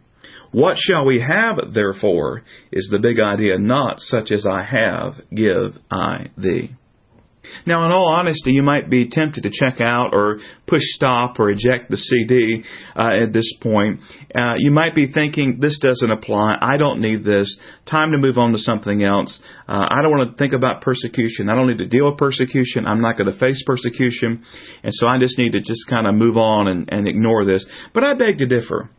What 0.51 0.77
shall 0.77 1.05
we 1.05 1.19
have, 1.19 1.73
therefore, 1.73 2.43
is 2.71 2.89
the 2.91 2.99
big 2.99 3.19
idea, 3.19 3.59
not 3.59 3.99
such 3.99 4.31
as 4.31 4.45
I 4.49 4.63
have, 4.63 5.15
give 5.33 5.77
I 5.91 6.27
thee. 6.37 6.71
Now, 7.65 7.85
in 7.85 7.91
all 7.91 8.07
honesty, 8.07 8.51
you 8.51 8.63
might 8.63 8.89
be 8.89 9.09
tempted 9.09 9.43
to 9.43 9.49
check 9.51 9.81
out 9.81 10.13
or 10.13 10.39
push 10.67 10.83
stop 10.83 11.39
or 11.39 11.49
eject 11.49 11.89
the 11.89 11.97
CD 11.97 12.63
uh, 12.95 13.23
at 13.23 13.33
this 13.33 13.51
point. 13.61 13.99
Uh, 14.33 14.55
you 14.57 14.71
might 14.71 14.95
be 14.95 15.11
thinking, 15.11 15.57
this 15.59 15.79
doesn't 15.79 16.11
apply. 16.11 16.55
I 16.61 16.77
don't 16.77 17.01
need 17.01 17.23
this. 17.23 17.57
Time 17.89 18.11
to 18.11 18.17
move 18.17 18.37
on 18.37 18.51
to 18.51 18.57
something 18.57 19.03
else. 19.03 19.41
Uh, 19.67 19.85
I 19.89 20.01
don't 20.01 20.11
want 20.11 20.31
to 20.31 20.37
think 20.37 20.53
about 20.53 20.81
persecution. 20.81 21.49
I 21.49 21.55
don't 21.55 21.67
need 21.67 21.79
to 21.79 21.87
deal 21.87 22.09
with 22.09 22.17
persecution. 22.17 22.85
I'm 22.85 23.01
not 23.01 23.17
going 23.17 23.31
to 23.31 23.37
face 23.37 23.63
persecution. 23.65 24.43
And 24.83 24.93
so 24.93 25.07
I 25.07 25.19
just 25.19 25.37
need 25.37 25.53
to 25.53 25.59
just 25.59 25.87
kind 25.89 26.07
of 26.07 26.15
move 26.15 26.37
on 26.37 26.67
and, 26.67 26.89
and 26.91 27.07
ignore 27.07 27.45
this. 27.45 27.65
But 27.93 28.03
I 28.03 28.13
beg 28.13 28.39
to 28.39 28.45
differ. 28.45 28.89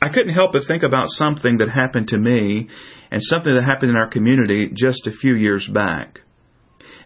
I 0.00 0.08
couldn't 0.08 0.34
help 0.34 0.52
but 0.52 0.62
think 0.68 0.82
about 0.82 1.06
something 1.08 1.58
that 1.58 1.68
happened 1.68 2.08
to 2.08 2.18
me 2.18 2.68
and 3.10 3.20
something 3.22 3.52
that 3.52 3.64
happened 3.64 3.90
in 3.90 3.96
our 3.96 4.08
community 4.08 4.70
just 4.72 5.06
a 5.06 5.12
few 5.12 5.34
years 5.34 5.68
back. 5.72 6.20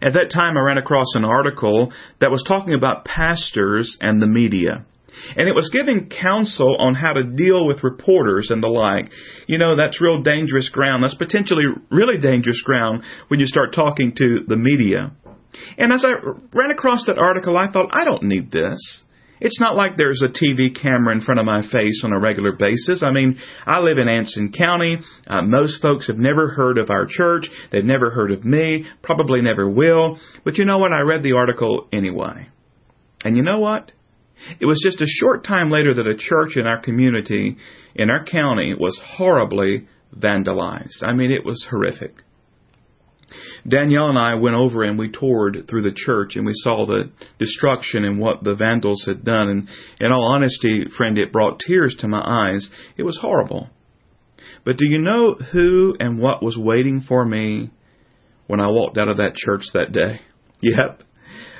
At 0.03 0.13
that 0.13 0.31
time, 0.33 0.57
I 0.57 0.61
ran 0.61 0.77
across 0.77 1.15
an 1.15 1.23
article 1.23 1.93
that 2.19 2.29
was 2.29 2.43
talking 2.45 2.73
about 2.73 3.05
pastors 3.05 3.97
and 4.01 4.21
the 4.21 4.27
media. 4.27 4.85
And 5.37 5.47
it 5.47 5.55
was 5.55 5.69
giving 5.71 6.09
counsel 6.09 6.75
on 6.77 6.95
how 6.95 7.13
to 7.13 7.23
deal 7.23 7.65
with 7.65 7.83
reporters 7.83 8.49
and 8.49 8.61
the 8.61 8.67
like. 8.67 9.11
You 9.47 9.57
know, 9.57 9.77
that's 9.77 10.01
real 10.01 10.21
dangerous 10.21 10.69
ground. 10.69 11.03
That's 11.03 11.15
potentially 11.15 11.63
really 11.89 12.17
dangerous 12.17 12.61
ground 12.61 13.03
when 13.29 13.39
you 13.39 13.47
start 13.47 13.73
talking 13.73 14.13
to 14.17 14.43
the 14.45 14.57
media. 14.57 15.13
And 15.77 15.93
as 15.93 16.03
I 16.03 16.11
ran 16.53 16.71
across 16.71 17.05
that 17.05 17.17
article, 17.17 17.57
I 17.57 17.71
thought, 17.71 17.91
I 17.93 18.03
don't 18.03 18.23
need 18.23 18.51
this. 18.51 19.03
It's 19.39 19.59
not 19.59 19.75
like 19.75 19.97
there's 19.97 20.23
a 20.23 20.29
TV 20.29 20.73
camera 20.79 21.13
in 21.13 21.21
front 21.21 21.39
of 21.39 21.45
my 21.45 21.61
face 21.61 22.01
on 22.03 22.13
a 22.13 22.19
regular 22.19 22.53
basis. 22.53 23.03
I 23.03 23.11
mean, 23.11 23.39
I 23.65 23.79
live 23.79 23.97
in 23.97 24.07
Anson 24.07 24.53
County. 24.57 24.99
Uh, 25.27 25.41
most 25.41 25.81
folks 25.81 26.07
have 26.07 26.17
never 26.17 26.49
heard 26.49 26.77
of 26.77 26.89
our 26.89 27.05
church. 27.09 27.49
They've 27.71 27.83
never 27.83 28.09
heard 28.09 28.31
of 28.31 28.45
me. 28.45 28.85
Probably 29.01 29.41
never 29.41 29.69
will. 29.69 30.17
But 30.45 30.57
you 30.57 30.65
know 30.65 30.77
what? 30.77 30.93
I 30.93 31.01
read 31.01 31.23
the 31.23 31.33
article 31.33 31.87
anyway. 31.91 32.47
And 33.23 33.35
you 33.35 33.43
know 33.43 33.59
what? 33.59 33.91
It 34.59 34.65
was 34.65 34.81
just 34.83 35.01
a 35.01 35.07
short 35.07 35.45
time 35.45 35.71
later 35.71 35.93
that 35.93 36.07
a 36.07 36.17
church 36.17 36.57
in 36.57 36.67
our 36.67 36.81
community, 36.81 37.57
in 37.95 38.09
our 38.09 38.25
county, 38.25 38.73
was 38.73 38.99
horribly 39.17 39.87
vandalized. 40.17 41.03
I 41.03 41.13
mean, 41.13 41.31
it 41.31 41.45
was 41.45 41.65
horrific. 41.69 42.15
Danielle 43.67 44.09
and 44.09 44.17
I 44.17 44.35
went 44.35 44.55
over 44.55 44.83
and 44.83 44.97
we 44.97 45.11
toured 45.11 45.65
through 45.69 45.83
the 45.83 45.95
church 45.95 46.35
and 46.35 46.45
we 46.45 46.53
saw 46.55 46.85
the 46.85 47.11
destruction 47.39 48.03
and 48.03 48.19
what 48.19 48.43
the 48.43 48.55
vandals 48.55 49.05
had 49.07 49.23
done. 49.23 49.49
And 49.49 49.69
in 49.99 50.11
all 50.11 50.33
honesty, 50.33 50.85
friend, 50.97 51.17
it 51.17 51.31
brought 51.31 51.59
tears 51.59 51.95
to 51.99 52.07
my 52.07 52.21
eyes. 52.23 52.69
It 52.97 53.03
was 53.03 53.19
horrible. 53.21 53.69
But 54.65 54.77
do 54.77 54.87
you 54.87 54.99
know 54.99 55.35
who 55.35 55.95
and 55.99 56.19
what 56.19 56.43
was 56.43 56.57
waiting 56.57 57.01
for 57.01 57.25
me 57.25 57.71
when 58.47 58.59
I 58.59 58.67
walked 58.67 58.97
out 58.97 59.09
of 59.09 59.17
that 59.17 59.35
church 59.35 59.63
that 59.73 59.91
day? 59.91 60.21
Yep, 60.65 61.03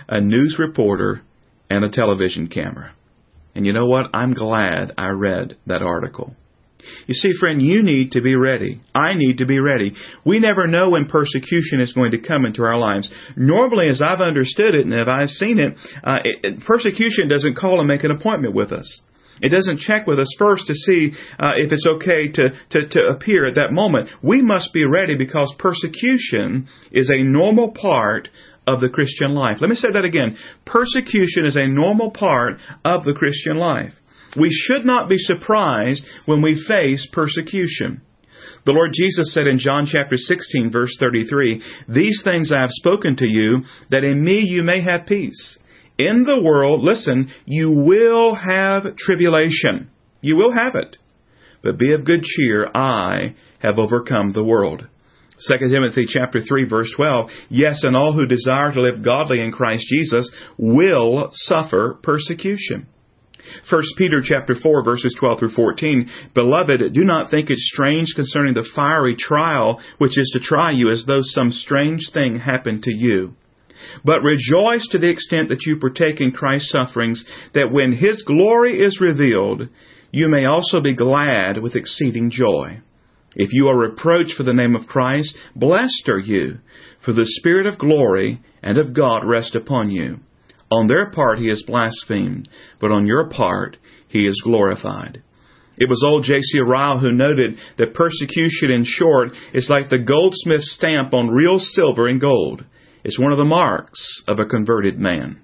a 0.07 0.21
news 0.21 0.55
reporter 0.57 1.23
and 1.69 1.83
a 1.83 1.89
television 1.89 2.47
camera. 2.47 2.93
And 3.53 3.65
you 3.65 3.73
know 3.73 3.85
what? 3.85 4.05
I'm 4.13 4.31
glad 4.31 4.93
I 4.97 5.09
read 5.09 5.57
that 5.67 5.81
article. 5.81 6.37
You 7.07 7.13
see, 7.13 7.31
friend, 7.39 7.61
you 7.61 7.83
need 7.83 8.11
to 8.11 8.21
be 8.21 8.35
ready. 8.35 8.81
I 8.95 9.13
need 9.15 9.39
to 9.39 9.45
be 9.45 9.59
ready. 9.59 9.93
We 10.25 10.39
never 10.39 10.67
know 10.67 10.91
when 10.91 11.05
persecution 11.05 11.79
is 11.79 11.93
going 11.93 12.11
to 12.11 12.19
come 12.19 12.45
into 12.45 12.63
our 12.63 12.77
lives. 12.77 13.09
Normally, 13.35 13.87
as 13.89 14.01
I've 14.01 14.21
understood 14.21 14.75
it 14.75 14.85
and 14.85 14.93
if 14.93 15.07
I've 15.07 15.29
seen 15.29 15.59
it, 15.59 15.77
uh, 16.03 16.17
it 16.23 16.63
persecution 16.65 17.27
doesn't 17.27 17.57
call 17.57 17.79
and 17.79 17.87
make 17.87 18.03
an 18.03 18.11
appointment 18.11 18.55
with 18.55 18.71
us. 18.71 19.01
It 19.41 19.49
doesn't 19.49 19.79
check 19.79 20.07
with 20.07 20.19
us 20.19 20.33
first 20.37 20.67
to 20.67 20.73
see 20.73 21.11
uh, 21.39 21.53
if 21.57 21.71
it's 21.71 21.87
okay 21.87 22.27
to, 22.33 22.49
to, 22.69 22.87
to 22.87 22.99
appear 23.13 23.47
at 23.47 23.55
that 23.55 23.73
moment. 23.73 24.09
We 24.21 24.41
must 24.41 24.73
be 24.73 24.85
ready 24.85 25.15
because 25.15 25.53
persecution 25.57 26.67
is 26.91 27.09
a 27.09 27.23
normal 27.23 27.71
part 27.71 28.29
of 28.67 28.79
the 28.79 28.89
Christian 28.89 29.33
life. 29.33 29.57
Let 29.59 29.69
me 29.69 29.75
say 29.75 29.91
that 29.91 30.05
again. 30.05 30.37
Persecution 30.65 31.45
is 31.45 31.55
a 31.55 31.67
normal 31.67 32.11
part 32.11 32.59
of 32.85 33.03
the 33.03 33.13
Christian 33.13 33.57
life. 33.57 33.93
We 34.37 34.49
should 34.51 34.85
not 34.85 35.09
be 35.09 35.17
surprised 35.17 36.03
when 36.25 36.41
we 36.41 36.63
face 36.67 37.07
persecution. 37.11 38.01
The 38.65 38.71
Lord 38.71 38.91
Jesus 38.93 39.33
said 39.33 39.45
in 39.47 39.59
John 39.59 39.85
chapter 39.85 40.15
16 40.15 40.71
verse 40.71 40.95
33, 40.99 41.61
These 41.89 42.21
things 42.23 42.51
I 42.51 42.61
have 42.61 42.69
spoken 42.71 43.17
to 43.17 43.27
you, 43.27 43.63
that 43.89 44.03
in 44.03 44.23
me 44.23 44.39
you 44.39 44.63
may 44.63 44.81
have 44.81 45.05
peace. 45.05 45.57
In 45.97 46.23
the 46.23 46.41
world, 46.41 46.83
listen, 46.83 47.31
you 47.45 47.69
will 47.71 48.33
have 48.35 48.95
tribulation. 48.95 49.89
You 50.21 50.37
will 50.37 50.53
have 50.53 50.75
it. 50.75 50.97
But 51.61 51.77
be 51.77 51.93
of 51.93 52.05
good 52.05 52.23
cheer, 52.23 52.69
I 52.73 53.35
have 53.59 53.77
overcome 53.77 54.31
the 54.31 54.43
world. 54.43 54.87
2 55.47 55.67
Timothy 55.69 56.05
chapter 56.07 56.41
3 56.41 56.65
verse 56.69 56.91
12, 56.95 57.29
yes, 57.49 57.81
and 57.83 57.95
all 57.95 58.13
who 58.13 58.25
desire 58.25 58.71
to 58.71 58.81
live 58.81 59.03
godly 59.03 59.41
in 59.41 59.51
Christ 59.51 59.85
Jesus 59.89 60.31
will 60.57 61.29
suffer 61.33 61.97
persecution. 62.01 62.87
1 63.69 63.81
Peter 63.97 64.21
chapter 64.23 64.55
4 64.55 64.83
verses 64.83 65.15
12 65.19 65.39
through 65.39 65.51
14, 65.51 66.09
Beloved, 66.33 66.93
do 66.93 67.03
not 67.03 67.29
think 67.29 67.49
it 67.49 67.59
strange 67.59 68.13
concerning 68.15 68.53
the 68.53 68.67
fiery 68.75 69.15
trial 69.15 69.81
which 69.97 70.17
is 70.17 70.29
to 70.33 70.39
try 70.39 70.71
you 70.71 70.91
as 70.91 71.05
though 71.07 71.21
some 71.21 71.51
strange 71.51 72.09
thing 72.13 72.39
happened 72.39 72.83
to 72.83 72.91
you. 72.93 73.33
But 74.03 74.23
rejoice 74.23 74.87
to 74.91 74.97
the 74.97 75.09
extent 75.09 75.49
that 75.49 75.65
you 75.65 75.77
partake 75.77 76.21
in 76.21 76.31
Christ's 76.31 76.71
sufferings, 76.71 77.25
that 77.53 77.71
when 77.71 77.91
His 77.91 78.23
glory 78.23 78.79
is 78.79 79.01
revealed, 79.01 79.67
you 80.11 80.29
may 80.29 80.45
also 80.45 80.79
be 80.79 80.93
glad 80.93 81.57
with 81.61 81.75
exceeding 81.75 82.29
joy. 82.31 82.79
If 83.35 83.49
you 83.51 83.67
are 83.67 83.77
reproached 83.77 84.35
for 84.37 84.43
the 84.43 84.53
name 84.53 84.75
of 84.75 84.87
Christ, 84.87 85.35
blessed 85.55 86.07
are 86.07 86.19
you, 86.19 86.59
for 87.03 87.13
the 87.13 87.25
Spirit 87.25 87.65
of 87.65 87.79
glory 87.79 88.41
and 88.61 88.77
of 88.77 88.93
God 88.93 89.25
rest 89.25 89.55
upon 89.55 89.89
you. 89.89 90.19
On 90.73 90.87
their 90.87 91.11
part 91.11 91.37
he 91.37 91.49
is 91.49 91.63
blasphemed, 91.67 92.49
but 92.79 92.91
on 92.91 93.05
your 93.05 93.29
part 93.29 93.77
he 94.07 94.25
is 94.25 94.41
glorified. 94.43 95.21
It 95.77 95.87
was 95.87 96.03
old 96.03 96.23
J.C. 96.23 96.59
Ryle 96.61 96.97
who 96.97 97.11
noted 97.11 97.57
that 97.77 97.93
persecution, 97.93 98.71
in 98.71 98.83
short, 98.83 99.33
is 99.53 99.69
like 99.69 99.89
the 99.89 99.99
goldsmith's 99.99 100.73
stamp 100.73 101.13
on 101.13 101.29
real 101.29 101.59
silver 101.59 102.07
and 102.07 102.19
gold. 102.19 102.65
It's 103.03 103.19
one 103.19 103.31
of 103.31 103.37
the 103.37 103.43
marks 103.43 104.23
of 104.27 104.39
a 104.39 104.45
converted 104.45 104.97
man. 104.97 105.41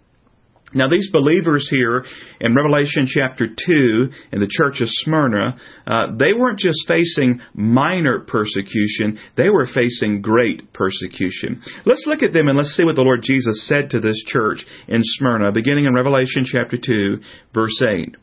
Now, 0.73 0.87
these 0.87 1.09
believers 1.11 1.67
here 1.69 2.05
in 2.39 2.55
Revelation 2.55 3.07
chapter 3.07 3.47
2 3.47 4.09
in 4.31 4.39
the 4.39 4.49
church 4.49 4.81
of 4.81 4.87
Smyrna, 4.89 5.57
uh, 5.87 6.15
they 6.17 6.33
weren't 6.33 6.59
just 6.59 6.87
facing 6.87 7.41
minor 7.53 8.19
persecution, 8.19 9.19
they 9.35 9.49
were 9.49 9.65
facing 9.65 10.21
great 10.21 10.71
persecution. 10.73 11.61
Let's 11.85 12.05
look 12.05 12.21
at 12.21 12.33
them 12.33 12.47
and 12.47 12.57
let's 12.57 12.75
see 12.75 12.83
what 12.83 12.95
the 12.95 13.01
Lord 13.01 13.21
Jesus 13.23 13.67
said 13.67 13.89
to 13.91 13.99
this 13.99 14.23
church 14.27 14.63
in 14.87 15.01
Smyrna, 15.03 15.51
beginning 15.51 15.85
in 15.85 15.95
Revelation 15.95 16.43
chapter 16.45 16.77
2, 16.77 17.19
verse 17.53 17.81
8. 17.81 18.15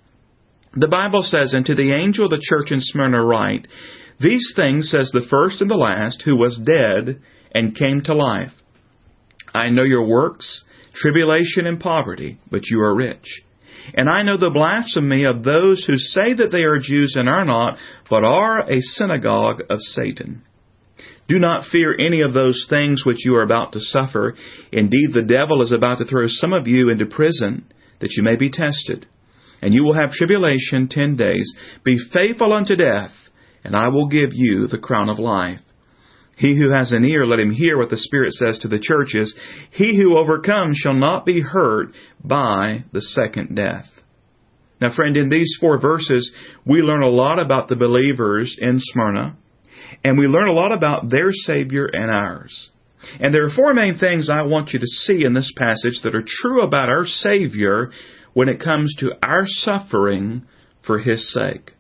The 0.74 0.88
Bible 0.88 1.22
says, 1.22 1.52
And 1.52 1.66
to 1.66 1.74
the 1.74 1.94
angel 1.94 2.26
of 2.26 2.30
the 2.30 2.42
church 2.42 2.70
in 2.70 2.80
Smyrna 2.80 3.24
write, 3.24 3.66
These 4.20 4.52
things 4.54 4.90
says 4.90 5.10
the 5.12 5.26
first 5.28 5.60
and 5.60 5.70
the 5.70 5.74
last, 5.74 6.22
who 6.24 6.36
was 6.36 6.60
dead 6.64 7.20
and 7.52 7.76
came 7.76 8.02
to 8.04 8.14
life. 8.14 8.52
I 9.54 9.70
know 9.70 9.84
your 9.84 10.06
works 10.06 10.64
tribulation 11.00 11.66
and 11.66 11.80
poverty, 11.80 12.38
but 12.50 12.66
you 12.66 12.80
are 12.80 12.94
rich. 12.94 13.42
And 13.94 14.08
I 14.08 14.22
know 14.22 14.36
the 14.36 14.50
blasphemy 14.50 15.24
of 15.24 15.44
those 15.44 15.84
who 15.84 15.96
say 15.96 16.34
that 16.34 16.50
they 16.50 16.62
are 16.62 16.78
Jews 16.78 17.14
and 17.16 17.28
are 17.28 17.44
not, 17.44 17.78
but 18.10 18.24
are 18.24 18.60
a 18.60 18.80
synagogue 18.80 19.62
of 19.70 19.78
Satan. 19.80 20.42
Do 21.28 21.38
not 21.38 21.66
fear 21.70 21.94
any 21.98 22.22
of 22.22 22.32
those 22.32 22.66
things 22.68 23.04
which 23.04 23.24
you 23.24 23.36
are 23.36 23.42
about 23.42 23.72
to 23.72 23.80
suffer. 23.80 24.34
Indeed, 24.72 25.10
the 25.12 25.22
devil 25.22 25.62
is 25.62 25.72
about 25.72 25.98
to 25.98 26.04
throw 26.04 26.26
some 26.26 26.52
of 26.52 26.68
you 26.68 26.90
into 26.90 27.06
prison, 27.06 27.66
that 28.00 28.12
you 28.12 28.22
may 28.22 28.36
be 28.36 28.50
tested. 28.50 29.06
And 29.62 29.74
you 29.74 29.84
will 29.84 29.94
have 29.94 30.12
tribulation 30.12 30.88
ten 30.88 31.16
days. 31.16 31.52
Be 31.84 31.98
faithful 32.12 32.52
unto 32.52 32.76
death, 32.76 33.12
and 33.64 33.74
I 33.74 33.88
will 33.88 34.08
give 34.08 34.30
you 34.32 34.66
the 34.66 34.78
crown 34.78 35.08
of 35.08 35.18
life. 35.18 35.60
He 36.36 36.56
who 36.56 36.70
has 36.70 36.92
an 36.92 37.04
ear, 37.04 37.26
let 37.26 37.40
him 37.40 37.50
hear 37.50 37.78
what 37.78 37.88
the 37.88 37.96
Spirit 37.96 38.32
says 38.34 38.58
to 38.58 38.68
the 38.68 38.78
churches. 38.78 39.34
He 39.70 39.96
who 39.96 40.18
overcomes 40.18 40.76
shall 40.76 40.94
not 40.94 41.24
be 41.24 41.40
hurt 41.40 41.94
by 42.22 42.84
the 42.92 43.00
second 43.00 43.56
death. 43.56 43.86
Now, 44.78 44.94
friend, 44.94 45.16
in 45.16 45.30
these 45.30 45.56
four 45.58 45.80
verses, 45.80 46.30
we 46.66 46.82
learn 46.82 47.02
a 47.02 47.08
lot 47.08 47.38
about 47.38 47.68
the 47.68 47.76
believers 47.76 48.58
in 48.60 48.78
Smyrna, 48.78 49.36
and 50.04 50.18
we 50.18 50.26
learn 50.26 50.48
a 50.48 50.52
lot 50.52 50.72
about 50.72 51.10
their 51.10 51.32
Savior 51.32 51.86
and 51.86 52.10
ours. 52.10 52.70
And 53.18 53.32
there 53.32 53.44
are 53.46 53.54
four 53.54 53.72
main 53.72 53.96
things 53.96 54.28
I 54.28 54.42
want 54.42 54.74
you 54.74 54.80
to 54.80 54.86
see 54.86 55.24
in 55.24 55.32
this 55.32 55.52
passage 55.56 56.02
that 56.02 56.14
are 56.14 56.24
true 56.26 56.62
about 56.62 56.90
our 56.90 57.06
Savior 57.06 57.90
when 58.34 58.50
it 58.50 58.60
comes 58.60 58.94
to 58.98 59.12
our 59.22 59.44
suffering 59.46 60.44
for 60.86 60.98
His 60.98 61.32
sake. 61.32 61.72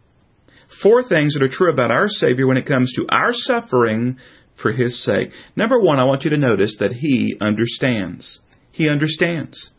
Four 0.82 1.02
things 1.02 1.34
that 1.34 1.42
are 1.42 1.48
true 1.48 1.70
about 1.70 1.90
our 1.90 2.08
Savior 2.08 2.46
when 2.46 2.56
it 2.56 2.66
comes 2.66 2.92
to 2.94 3.06
our 3.10 3.32
suffering 3.32 4.16
for 4.60 4.72
His 4.72 5.04
sake. 5.04 5.30
Number 5.54 5.80
one, 5.80 5.98
I 5.98 6.04
want 6.04 6.24
you 6.24 6.30
to 6.30 6.36
notice 6.36 6.76
that 6.80 6.92
He 6.92 7.36
understands. 7.40 8.40
He 8.72 8.88
understands. 8.88 9.70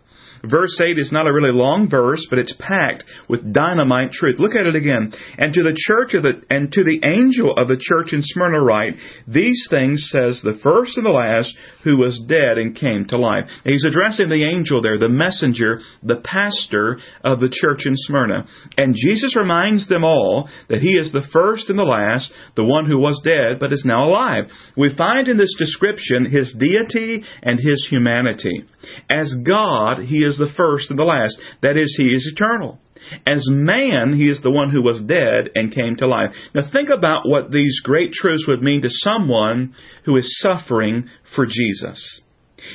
Verse 0.44 0.80
8 0.84 0.98
is 0.98 1.12
not 1.12 1.28
a 1.28 1.34
really 1.34 1.54
long 1.54 1.90
verse, 1.90 2.26
but 2.30 2.40
it's 2.40 2.56
packed 2.60 3.04
with 3.28 3.54
dynamite 3.54 4.12
truth. 4.12 4.40
Look 4.40 4.56
at 4.56 4.66
it 4.66 4.76
again. 4.76 5.14
And 5.38 5.54
to 5.54 5.64
the 5.64 5.76
church 5.76 6.14
of 6.14 6.24
the, 6.24 6.42
and 6.50 6.72
to 6.72 6.84
the 6.84 7.02
angel 7.06 7.54
of 7.58 7.68
the 7.68 7.80
church 7.80 8.14
in 8.14 8.22
Smyrna 8.22 8.62
write, 8.62 8.96
these 9.28 9.68
things 9.70 10.10
says 10.12 10.42
the 10.44 10.60
first 10.64 10.98
and 10.98 11.06
the 11.06 11.12
last 11.12 11.56
who 11.84 11.98
was 11.98 12.22
dead 12.28 12.58
and 12.58 12.76
came 12.76 13.06
to 13.10 13.18
life. 13.18 13.46
Now, 13.66 13.72
he's 13.72 13.86
addressing 13.88 14.30
the 14.30 14.46
angel 14.46 14.82
there, 14.82 15.00
the 15.00 15.10
messenger, 15.10 15.82
the 16.04 16.22
pastor 16.24 17.00
of 17.24 17.40
the 17.40 17.50
church 17.52 17.86
in 17.86 17.94
Smyrna. 17.96 18.46
And 18.78 18.96
Jesus 18.96 19.36
reminds 19.36 19.88
them 19.88 20.04
all 20.04 20.50
that 20.70 20.82
he 20.82 20.94
is 20.94 21.12
the 21.12 21.28
first 21.32 21.70
and 21.70 21.80
the 21.80 21.84
last, 21.84 22.32
the 22.56 22.66
one 22.66 22.86
who 22.86 22.98
was 22.98 23.22
dead 23.24 23.60
but 23.60 23.74
is 23.74 23.84
now 23.86 24.08
alive. 24.10 24.46
We 24.76 24.96
find 24.96 25.28
in 25.28 25.38
this 25.38 25.56
description 25.58 26.26
his 26.26 26.54
deity 26.58 27.24
and 27.42 27.60
his 27.60 27.88
humanity. 27.90 28.66
As 29.10 29.34
God, 29.44 30.00
he 30.00 30.24
is 30.24 30.38
the 30.38 30.52
first 30.56 30.90
and 30.90 31.00
the 31.00 31.04
last. 31.04 31.38
That 31.62 31.78
is, 31.78 31.96
he 31.98 32.14
is 32.14 32.32
eternal. 32.32 32.80
As 33.26 33.46
man, 33.50 34.14
he 34.16 34.30
is 34.30 34.42
the 34.42 34.52
one 34.52 34.70
who 34.70 34.82
was 34.82 35.02
dead 35.02 35.52
and 35.56 35.74
came 35.74 35.96
to 35.98 36.08
life. 36.08 36.32
Now 36.54 36.62
think 36.72 36.90
about 36.90 37.22
what 37.26 37.52
these 37.52 37.82
great 37.84 38.12
truths 38.12 38.46
would 38.48 38.62
mean 38.62 38.82
to 38.82 38.90
someone 38.90 39.76
who 40.06 40.18
is 40.18 40.40
suffering 40.42 41.10
for 41.36 41.46
Jesus. 41.46 42.22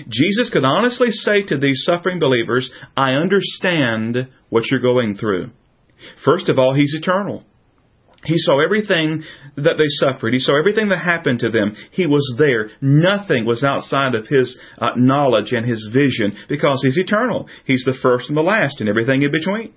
Jesus 0.08 0.50
could 0.50 0.64
honestly 0.64 1.10
say 1.10 1.42
to 1.42 1.58
these 1.58 1.84
suffering 1.84 2.20
believers, 2.20 2.70
I 2.96 3.12
understand 3.14 4.28
what 4.48 4.64
you're 4.70 4.80
going 4.80 5.14
through. 5.14 5.50
First 6.24 6.48
of 6.48 6.58
all, 6.58 6.74
he's 6.74 6.94
eternal. 6.94 7.44
He 8.24 8.36
saw 8.36 8.60
everything 8.62 9.24
that 9.56 9.78
they 9.78 9.88
suffered. 9.88 10.32
He 10.32 10.38
saw 10.38 10.56
everything 10.56 10.88
that 10.90 10.98
happened 10.98 11.40
to 11.40 11.50
them. 11.50 11.74
He 11.90 12.06
was 12.06 12.36
there. 12.38 12.70
Nothing 12.80 13.44
was 13.44 13.64
outside 13.64 14.14
of 14.14 14.28
his 14.28 14.56
uh, 14.78 14.90
knowledge 14.96 15.52
and 15.52 15.66
his 15.66 15.90
vision 15.92 16.38
because 16.48 16.82
he's 16.84 16.98
eternal. 16.98 17.48
He's 17.64 17.84
the 17.84 17.98
first 18.00 18.28
and 18.28 18.36
the 18.36 18.42
last 18.42 18.80
and 18.80 18.88
everything 18.88 19.22
in 19.22 19.32
between. 19.32 19.74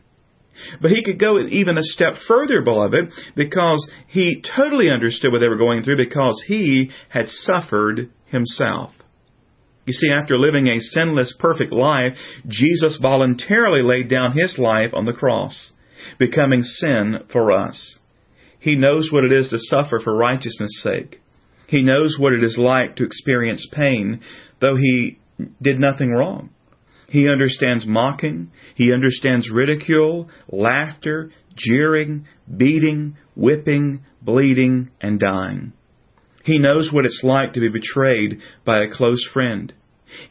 But 0.81 0.91
he 0.91 1.03
could 1.03 1.19
go 1.19 1.39
even 1.39 1.77
a 1.77 1.83
step 1.83 2.13
further, 2.27 2.61
beloved, 2.61 3.11
because 3.35 3.89
he 4.07 4.41
totally 4.55 4.89
understood 4.89 5.31
what 5.31 5.39
they 5.39 5.47
were 5.47 5.57
going 5.57 5.83
through 5.83 5.97
because 5.97 6.41
he 6.47 6.91
had 7.09 7.27
suffered 7.27 8.09
himself. 8.27 8.91
You 9.85 9.93
see, 9.93 10.11
after 10.11 10.37
living 10.37 10.67
a 10.67 10.79
sinless, 10.79 11.35
perfect 11.39 11.71
life, 11.71 12.17
Jesus 12.47 12.97
voluntarily 13.01 13.83
laid 13.83 14.09
down 14.09 14.37
his 14.37 14.57
life 14.57 14.93
on 14.93 15.05
the 15.05 15.13
cross, 15.13 15.71
becoming 16.17 16.63
sin 16.63 17.19
for 17.31 17.51
us. 17.51 17.99
He 18.65 18.75
knows 18.75 19.11
what 19.11 19.23
it 19.23 19.31
is 19.31 19.49
to 19.49 19.59
suffer 19.59 19.99
for 19.99 20.17
righteousness' 20.17 20.81
sake. 20.81 21.21
He 21.67 21.83
knows 21.83 22.17
what 22.17 22.33
it 22.33 22.43
is 22.43 22.57
like 22.57 22.95
to 22.95 23.03
experience 23.03 23.69
pain, 23.71 24.21
though 24.59 24.75
he 24.75 25.19
did 25.61 25.79
nothing 25.79 26.09
wrong. 26.09 26.49
He 27.07 27.29
understands 27.29 27.85
mocking. 27.85 28.49
He 28.73 28.91
understands 28.91 29.51
ridicule, 29.51 30.29
laughter, 30.51 31.29
jeering, 31.55 32.25
beating, 32.57 33.17
whipping, 33.35 34.01
bleeding, 34.23 34.89
and 34.99 35.19
dying. 35.19 35.73
He 36.43 36.57
knows 36.57 36.89
what 36.91 37.05
it's 37.05 37.21
like 37.23 37.53
to 37.53 37.59
be 37.59 37.69
betrayed 37.69 38.41
by 38.65 38.79
a 38.79 38.91
close 38.91 39.23
friend. 39.31 39.71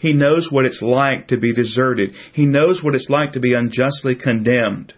He 0.01 0.13
knows 0.13 0.49
what 0.51 0.65
it's 0.65 0.83
like 0.83 1.29
to 1.29 1.37
be 1.37 1.55
deserted. 1.55 2.11
He 2.33 2.47
knows 2.47 2.83
what 2.83 2.97
it's 2.97 3.09
like 3.09 3.35
to 3.35 3.41
be 3.41 3.55
unjustly 3.55 4.17
condemned. 4.17 4.93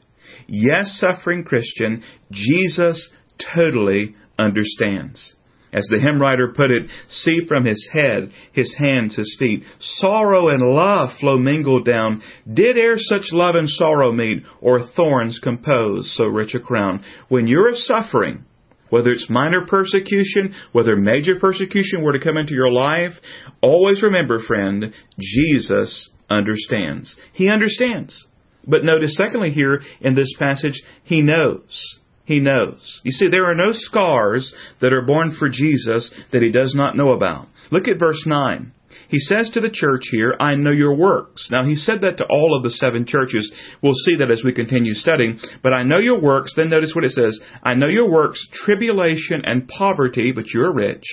Yes, 0.49 0.99
suffering 0.99 1.45
Christian, 1.45 2.03
Jesus 2.31 3.11
totally 3.55 4.15
understands. 4.39 5.35
As 5.73 5.87
the 5.91 5.99
hymn 5.99 6.21
writer 6.21 6.53
put 6.55 6.71
it, 6.71 6.89
see 7.09 7.41
from 7.47 7.65
his 7.65 7.89
head, 7.93 8.31
his 8.53 8.75
hands, 8.79 9.17
his 9.17 9.37
feet, 9.39 9.63
sorrow 9.79 10.49
and 10.49 10.63
love 10.63 11.11
flow 11.21 11.37
mingled 11.39 11.85
down. 11.85 12.23
Did 12.51 12.79
e'er 12.79 12.97
such 12.97 13.33
love 13.33 13.57
and 13.57 13.69
sorrow 13.69 14.13
meet, 14.13 14.45
or 14.61 14.87
thorns 14.87 15.39
compose 15.43 16.15
so 16.17 16.25
rich 16.25 16.55
a 16.55 16.61
crown? 16.61 17.05
When 17.29 17.47
you're 17.47 17.75
suffering, 17.75 18.45
whether 18.89 19.11
it's 19.11 19.29
minor 19.29 19.67
persecution, 19.67 20.55
whether 20.73 20.97
major 20.97 21.39
persecution 21.39 22.03
were 22.03 22.13
to 22.13 22.25
come 22.25 22.37
into 22.37 22.55
your 22.55 22.71
life, 22.71 23.13
always 23.61 24.03
remember, 24.03 24.43
friend, 24.43 24.95
Jesus 25.19 26.09
understands. 26.31 27.17
He 27.33 27.51
understands. 27.51 28.27
But 28.67 28.85
notice, 28.85 29.17
secondly, 29.17 29.51
here 29.51 29.83
in 30.01 30.15
this 30.15 30.33
passage, 30.39 30.81
He 31.05 31.23
knows. 31.23 31.99
He 32.27 32.41
knows. 32.41 33.01
You 33.05 33.13
see, 33.13 33.29
there 33.31 33.49
are 33.51 33.55
no 33.55 33.71
scars 33.73 34.55
that 34.81 34.93
are 34.93 35.03
born 35.03 35.35
for 35.39 35.49
Jesus 35.49 36.13
that 36.33 36.43
He 36.43 36.51
does 36.51 36.75
not 36.75 36.97
know 36.97 37.13
about. 37.13 37.49
Look 37.71 37.89
at 37.89 37.99
verse 37.99 38.25
9. 38.27 38.73
He 39.09 39.19
says 39.19 39.51
to 39.51 39.61
the 39.61 39.71
church 39.71 40.03
here, 40.11 40.35
I 40.41 40.57
know 40.57 40.73
your 40.73 40.95
works. 40.95 41.49
Now, 41.51 41.65
he 41.65 41.77
said 41.77 42.01
that 42.01 42.19
to 42.19 42.25
all 42.25 42.57
of 42.57 42.65
the 42.65 42.71
seven 42.71 43.07
churches. 43.07 43.53
We'll 43.81 43.95
see 43.95 44.17
that 44.19 44.31
as 44.31 44.43
we 44.45 44.53
continue 44.53 44.95
studying. 44.95 45.39
But 45.63 45.73
I 45.73 45.85
know 45.85 45.99
your 45.99 46.21
works. 46.21 46.55
Then 46.57 46.71
notice 46.71 46.93
what 46.95 47.05
it 47.05 47.13
says. 47.13 47.39
I 47.63 47.75
know 47.75 47.87
your 47.87 48.11
works, 48.11 48.45
tribulation 48.53 49.43
and 49.45 49.69
poverty, 49.69 50.33
but 50.33 50.47
you 50.53 50.63
are 50.63 50.73
rich. 50.73 51.05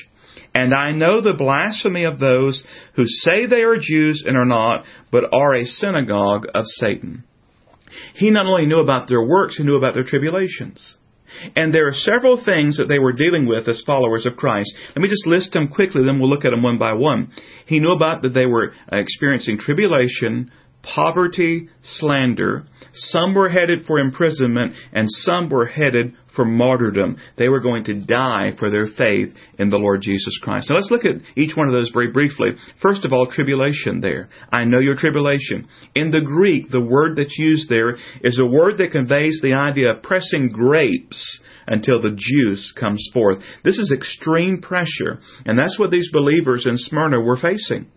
And 0.56 0.74
I 0.74 0.92
know 0.92 1.22
the 1.22 1.34
blasphemy 1.34 2.06
of 2.06 2.20
those 2.20 2.64
who 2.96 3.06
say 3.06 3.46
they 3.46 3.62
are 3.62 3.78
Jews 3.78 4.24
and 4.26 4.38
are 4.38 4.46
not, 4.46 4.86
but 5.12 5.26
are 5.34 5.56
a 5.56 5.66
synagogue 5.66 6.48
of 6.56 6.64
Satan. 6.66 7.24
He 8.16 8.32
not 8.32 8.48
only 8.48 8.66
knew 8.66 8.80
about 8.80 9.08
their 9.08 9.24
works, 9.24 9.58
he 9.58 9.64
knew 9.64 9.78
about 9.78 9.94
their 9.94 10.04
tribulations. 10.04 10.98
And 11.56 11.74
there 11.74 11.88
are 11.88 11.94
several 11.94 12.44
things 12.44 12.78
that 12.78 12.88
they 12.88 13.00
were 13.00 13.14
dealing 13.14 13.48
with 13.48 13.68
as 13.68 13.84
followers 13.86 14.26
of 14.26 14.36
Christ. 14.36 14.74
Let 14.96 15.02
me 15.02 15.10
just 15.10 15.28
list 15.28 15.54
them 15.54 15.68
quickly, 15.68 16.04
then 16.06 16.20
we'll 16.20 16.30
look 16.30 16.46
at 16.46 16.52
them 16.52 16.64
one 16.64 16.78
by 16.78 16.94
one. 16.94 17.32
He 17.66 17.80
knew 17.80 17.92
about 17.92 18.22
that 18.22 18.34
they 18.34 18.46
were 18.46 18.74
experiencing 18.92 19.58
tribulation, 19.58 20.52
poverty, 20.84 21.70
slander. 21.82 22.66
Some 22.94 23.34
were 23.34 23.50
headed 23.50 23.86
for 23.86 24.00
imprisonment, 24.00 24.74
and 24.92 25.08
some 25.10 25.50
were 25.50 25.66
headed 25.66 26.14
for 26.36 26.46
martyrdom. 26.46 27.18
They 27.38 27.48
were 27.48 27.62
going 27.62 27.86
to 27.86 28.02
die 28.02 28.52
for 28.60 28.70
their 28.70 28.88
faith 28.88 29.34
in 29.58 29.70
the 29.70 29.78
Lord 29.78 30.02
Jesus 30.02 30.38
Christ. 30.42 30.70
Now 30.70 30.76
let's 30.76 30.92
look 30.92 31.06
at 31.06 31.22
each 31.36 31.56
one 31.56 31.68
of 31.68 31.74
those 31.74 31.92
very 31.94 32.12
briefly. 32.12 32.50
First 32.82 33.06
of 33.06 33.14
all, 33.14 33.28
tribulation 33.28 34.02
there. 34.02 34.30
I 34.52 34.66
know 34.66 34.80
your 34.80 34.96
tribulation. 34.96 35.68
In 35.96 36.12
the 36.12 36.22
Greek, 36.22 36.70
the 36.70 36.82
word 36.82 37.16
that's 37.16 37.38
used 37.38 37.70
there 37.70 37.98
is 38.22 38.40
a 38.40 38.46
word 38.46 38.78
that 38.78 38.92
conveys 38.92 39.40
the 39.42 39.54
idea 39.54 39.94
of 39.94 40.04
pressing 40.04 40.50
grapes 40.50 41.42
until 41.66 42.02
the 42.02 42.16
juice 42.16 42.74
comes 42.78 43.10
forth. 43.14 43.40
This 43.64 43.78
is 43.78 43.92
extreme 43.96 44.62
pressure, 44.62 45.20
and 45.46 45.58
that's 45.58 45.80
what 45.80 45.92
these 45.92 46.10
believers 46.12 46.66
in 46.68 46.78
Smyrna 46.78 47.22
were 47.22 47.38
facing. 47.38 47.88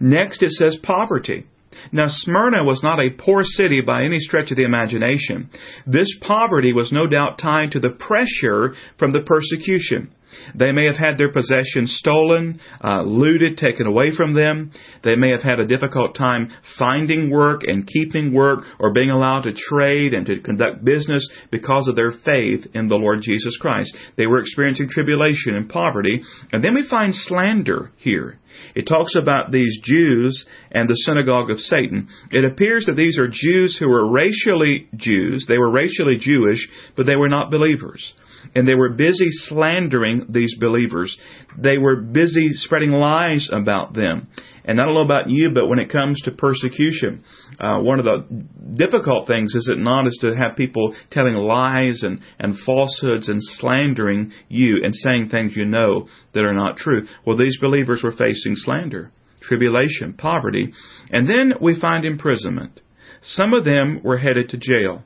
Next, 0.00 0.42
it 0.42 0.50
says 0.50 0.76
poverty. 0.82 1.46
Now, 1.92 2.06
Smyrna 2.08 2.64
was 2.64 2.82
not 2.82 3.00
a 3.00 3.10
poor 3.10 3.42
city 3.42 3.80
by 3.80 4.04
any 4.04 4.18
stretch 4.18 4.50
of 4.50 4.56
the 4.56 4.64
imagination. 4.64 5.50
This 5.86 6.08
poverty 6.20 6.72
was 6.72 6.92
no 6.92 7.06
doubt 7.06 7.38
tied 7.38 7.72
to 7.72 7.80
the 7.80 7.90
pressure 7.90 8.74
from 8.98 9.10
the 9.12 9.20
persecution. 9.20 10.10
They 10.54 10.72
may 10.72 10.86
have 10.86 10.96
had 10.96 11.18
their 11.18 11.32
possessions 11.32 11.96
stolen, 11.98 12.60
uh, 12.82 13.02
looted, 13.02 13.58
taken 13.58 13.86
away 13.86 14.14
from 14.16 14.34
them. 14.34 14.70
They 15.02 15.16
may 15.16 15.30
have 15.30 15.42
had 15.42 15.60
a 15.60 15.66
difficult 15.66 16.14
time 16.16 16.50
finding 16.78 17.30
work 17.30 17.62
and 17.64 17.86
keeping 17.86 18.32
work 18.32 18.64
or 18.78 18.92
being 18.92 19.10
allowed 19.10 19.42
to 19.42 19.52
trade 19.52 20.14
and 20.14 20.26
to 20.26 20.40
conduct 20.40 20.84
business 20.84 21.28
because 21.50 21.88
of 21.88 21.96
their 21.96 22.12
faith 22.24 22.66
in 22.74 22.88
the 22.88 22.96
Lord 22.96 23.20
Jesus 23.22 23.56
Christ. 23.60 23.94
They 24.16 24.26
were 24.26 24.40
experiencing 24.40 24.88
tribulation 24.88 25.54
and 25.54 25.68
poverty. 25.68 26.22
And 26.52 26.62
then 26.62 26.74
we 26.74 26.88
find 26.88 27.14
slander 27.14 27.92
here. 27.96 28.38
It 28.74 28.86
talks 28.86 29.14
about 29.16 29.50
these 29.50 29.78
Jews 29.82 30.46
and 30.70 30.88
the 30.88 30.94
synagogue 30.94 31.50
of 31.50 31.58
Satan. 31.58 32.08
It 32.30 32.44
appears 32.44 32.86
that 32.86 32.96
these 32.96 33.18
are 33.18 33.28
Jews 33.28 33.76
who 33.78 33.88
were 33.88 34.10
racially 34.10 34.88
Jews. 34.96 35.46
They 35.48 35.58
were 35.58 35.70
racially 35.70 36.18
Jewish, 36.18 36.68
but 36.96 37.06
they 37.06 37.16
were 37.16 37.28
not 37.28 37.50
believers 37.50 38.14
and 38.54 38.66
they 38.66 38.74
were 38.74 38.90
busy 38.90 39.28
slandering 39.30 40.23
these 40.28 40.56
believers. 40.58 41.16
They 41.58 41.78
were 41.78 41.96
busy 41.96 42.50
spreading 42.52 42.90
lies 42.90 43.48
about 43.52 43.94
them. 43.94 44.28
And 44.64 44.80
I 44.80 44.84
don't 44.84 44.94
know 44.94 45.04
about 45.04 45.28
you, 45.28 45.50
but 45.50 45.66
when 45.66 45.78
it 45.78 45.92
comes 45.92 46.20
to 46.22 46.30
persecution, 46.30 47.22
uh, 47.60 47.80
one 47.80 47.98
of 47.98 48.06
the 48.06 48.46
difficult 48.76 49.26
things 49.26 49.54
is 49.54 49.68
it 49.70 49.78
not 49.78 50.06
is 50.06 50.18
to 50.22 50.34
have 50.34 50.56
people 50.56 50.94
telling 51.10 51.34
lies 51.34 52.02
and, 52.02 52.20
and 52.38 52.58
falsehoods 52.64 53.28
and 53.28 53.40
slandering 53.42 54.32
you 54.48 54.80
and 54.82 54.94
saying 54.94 55.28
things 55.28 55.54
you 55.54 55.66
know 55.66 56.08
that 56.32 56.44
are 56.44 56.54
not 56.54 56.78
true. 56.78 57.06
Well, 57.26 57.36
these 57.36 57.58
believers 57.60 58.02
were 58.02 58.12
facing 58.12 58.54
slander, 58.54 59.12
tribulation, 59.42 60.14
poverty, 60.14 60.72
and 61.10 61.28
then 61.28 61.54
we 61.60 61.78
find 61.78 62.06
imprisonment. 62.06 62.80
Some 63.20 63.52
of 63.52 63.64
them 63.64 64.00
were 64.02 64.18
headed 64.18 64.48
to 64.50 64.56
jail, 64.56 65.02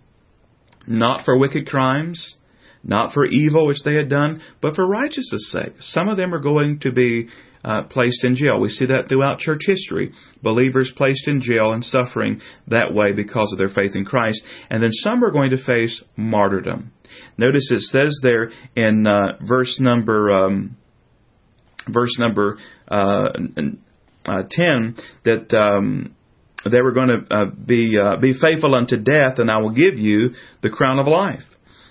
not 0.86 1.24
for 1.24 1.36
wicked 1.36 1.66
crimes, 1.66 2.36
not 2.82 3.12
for 3.12 3.26
evil 3.26 3.66
which 3.66 3.82
they 3.84 3.94
had 3.94 4.08
done, 4.08 4.42
but 4.60 4.74
for 4.74 4.86
righteousness' 4.86 5.52
sake. 5.52 5.74
Some 5.80 6.08
of 6.08 6.16
them 6.16 6.34
are 6.34 6.40
going 6.40 6.80
to 6.80 6.92
be 6.92 7.28
uh, 7.64 7.82
placed 7.84 8.24
in 8.24 8.36
jail. 8.36 8.60
We 8.60 8.68
see 8.68 8.86
that 8.86 9.08
throughout 9.08 9.38
church 9.38 9.62
history. 9.66 10.12
Believers 10.42 10.92
placed 10.96 11.26
in 11.26 11.40
jail 11.40 11.72
and 11.72 11.84
suffering 11.84 12.40
that 12.68 12.94
way 12.94 13.12
because 13.12 13.50
of 13.52 13.58
their 13.58 13.68
faith 13.68 13.92
in 13.94 14.04
Christ. 14.04 14.40
And 14.70 14.82
then 14.82 14.92
some 14.92 15.24
are 15.24 15.30
going 15.30 15.50
to 15.50 15.64
face 15.64 16.02
martyrdom. 16.16 16.92
Notice 17.36 17.70
it 17.70 17.80
says 17.80 18.18
there 18.22 18.50
in 18.76 19.06
uh, 19.06 19.38
verse 19.46 19.78
number 19.80 20.30
um, 20.30 20.76
verse 21.88 22.16
number 22.18 22.58
uh, 22.88 23.28
uh, 24.26 24.42
ten 24.50 24.96
that. 25.24 25.54
Um, 25.54 26.14
they 26.68 26.82
were 26.82 26.90
going 26.90 27.08
to 27.08 27.34
uh, 27.34 27.44
be 27.44 27.96
uh, 27.96 28.16
be 28.16 28.34
faithful 28.34 28.74
unto 28.74 28.96
death, 28.96 29.38
and 29.38 29.48
I 29.48 29.58
will 29.58 29.70
give 29.70 29.96
you 29.96 30.30
the 30.60 30.68
crown 30.68 30.98
of 30.98 31.06
life 31.06 31.44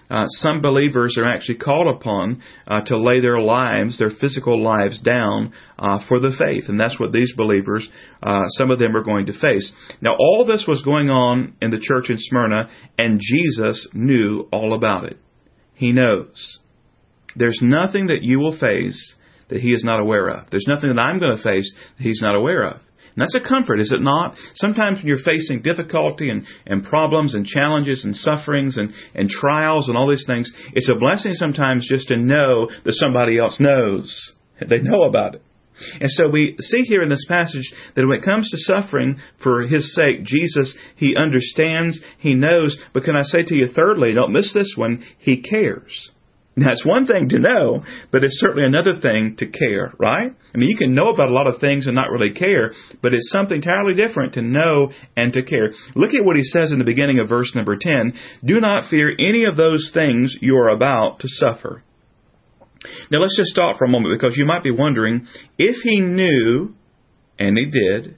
uh, 0.10 0.26
some 0.28 0.62
believers 0.62 1.18
are 1.18 1.30
actually 1.30 1.58
called 1.58 1.96
upon 1.96 2.42
uh, 2.68 2.82
to 2.82 2.98
lay 2.98 3.20
their 3.20 3.40
lives, 3.40 4.00
their 4.00 4.10
physical 4.10 4.64
lives 4.64 5.00
down 5.00 5.54
uh, 5.78 6.00
for 6.08 6.20
the 6.20 6.32
faith. 6.38 6.70
And 6.70 6.80
that's 6.80 7.00
what 7.00 7.12
these 7.12 7.34
believers, 7.36 7.88
uh, 8.24 8.44
some 8.58 8.72
of 8.72 8.80
them 8.80 8.96
are 8.96 9.04
going 9.04 9.26
to 9.26 9.40
face. 9.40 9.72
Now, 10.02 10.16
all 10.18 10.46
this 10.46 10.66
was 10.68 10.82
going 10.84 11.10
on 11.10 11.56
in 11.62 11.72
the 11.72 11.80
church 11.80 12.10
in 12.10 12.18
Smyrna, 12.18 12.70
and 12.98 13.20
Jesus 13.22 13.88
knew 13.94 14.48
all 14.52 14.74
about 14.74 15.06
it. 15.06 15.18
He 15.74 15.92
knows. 15.92 16.60
There's 17.36 17.60
nothing 17.62 18.08
that 18.08 18.24
you 18.24 18.40
will 18.40 18.58
face 18.58 19.16
that 19.50 19.60
he 19.60 19.70
is 19.70 19.84
not 19.84 20.00
aware 20.00 20.28
of. 20.28 20.50
There's 20.50 20.68
nothing 20.68 20.90
that 20.90 21.00
I'm 21.00 21.20
going 21.20 21.36
to 21.36 21.44
face 21.44 21.72
that 21.98 22.04
he's 22.04 22.22
not 22.22 22.36
aware 22.36 22.64
of. 22.64 22.82
And 23.18 23.24
that's 23.24 23.36
a 23.36 23.50
comfort, 23.50 23.80
is 23.80 23.92
it 23.92 24.00
not? 24.00 24.36
Sometimes 24.54 25.00
when 25.00 25.08
you're 25.08 25.18
facing 25.26 25.64
difficulty 25.64 26.30
and, 26.30 26.46
and 26.68 26.84
problems 26.84 27.34
and 27.34 27.48
challenges 27.48 28.06
and 28.06 28.16
sufferings 28.16 28.78
and, 28.78 28.94
and 29.16 29.28
trials 29.28 29.90
and 29.90 29.98
all 29.98 30.08
these 30.08 30.26
things, 30.28 30.54
it's 30.74 30.90
a 30.90 30.94
blessing 30.94 31.34
sometimes 31.34 31.90
just 31.90 32.10
to 32.10 32.18
know 32.18 32.70
that 32.84 32.94
somebody 32.94 33.40
else 33.40 33.60
knows. 33.60 34.34
They 34.60 34.82
know 34.82 35.04
about 35.04 35.34
it. 35.34 35.42
And 36.00 36.12
so 36.12 36.30
we 36.30 36.58
see 36.60 36.84
here 36.84 37.02
in 37.02 37.10
this 37.10 37.26
passage 37.28 37.74
that 37.96 38.06
when 38.06 38.20
it 38.20 38.26
comes 38.26 38.52
to 38.52 38.58
suffering 38.58 39.20
for 39.42 39.66
His 39.66 39.96
sake, 39.96 40.24
Jesus, 40.24 40.78
He 40.96 41.16
understands, 41.16 42.00
He 42.20 42.36
knows, 42.36 42.78
but 42.94 43.04
can 43.04 43.16
I 43.16 43.24
say 43.24 43.44
to 43.44 43.56
you 43.56 43.68
thirdly, 43.68 44.14
don't 44.14 44.32
miss 44.32 44.54
this 44.54 44.74
one, 44.76 45.04
He 45.18 45.42
cares. 45.42 46.12
Now, 46.60 46.72
it's 46.72 46.84
one 46.84 47.06
thing 47.06 47.30
to 47.30 47.40
know, 47.40 47.84
but 48.12 48.24
it's 48.24 48.40
certainly 48.40 48.66
another 48.66 49.00
thing 49.00 49.36
to 49.38 49.46
care, 49.46 49.94
right? 50.00 50.32
I 50.32 50.58
mean, 50.58 50.70
you 50.70 50.76
can 50.76 50.96
know 50.96 51.10
about 51.10 51.30
a 51.30 51.34
lot 51.34 51.46
of 51.46 51.62
things 51.62 51.86
and 51.86 51.94
not 51.94 52.10
really 52.10 52.34
care, 52.34 52.72
but 53.00 53.14
it's 53.14 53.30
something 53.32 53.58
entirely 53.58 53.94
different 53.94 54.34
to 54.34 54.42
know 54.42 54.92
and 55.16 55.32
to 55.34 55.44
care. 55.44 55.72
Look 55.94 56.16
at 56.16 56.26
what 56.26 56.36
he 56.36 56.42
says 56.42 56.72
in 56.72 56.80
the 56.80 56.84
beginning 56.84 57.20
of 57.20 57.30
verse 57.30 57.54
number 57.54 57.78
10. 57.80 58.14
Do 58.44 58.60
not 58.60 58.90
fear 58.90 59.14
any 59.20 59.46
of 59.46 59.56
those 59.56 59.92
things 59.94 60.36
you 60.42 60.58
are 60.58 60.70
about 60.70 61.20
to 61.20 61.28
suffer. 61.28 61.84
Now, 63.12 63.20
let's 63.20 63.38
just 63.38 63.52
stop 63.52 63.78
for 63.78 63.86
a 63.86 63.90
moment 63.90 64.20
because 64.20 64.36
you 64.36 64.46
might 64.46 64.64
be 64.64 64.72
wondering 64.72 65.28
if 65.60 65.76
he 65.84 66.02
knew, 66.02 66.74
and 67.38 67.56
he 67.56 67.66
did, 67.66 68.18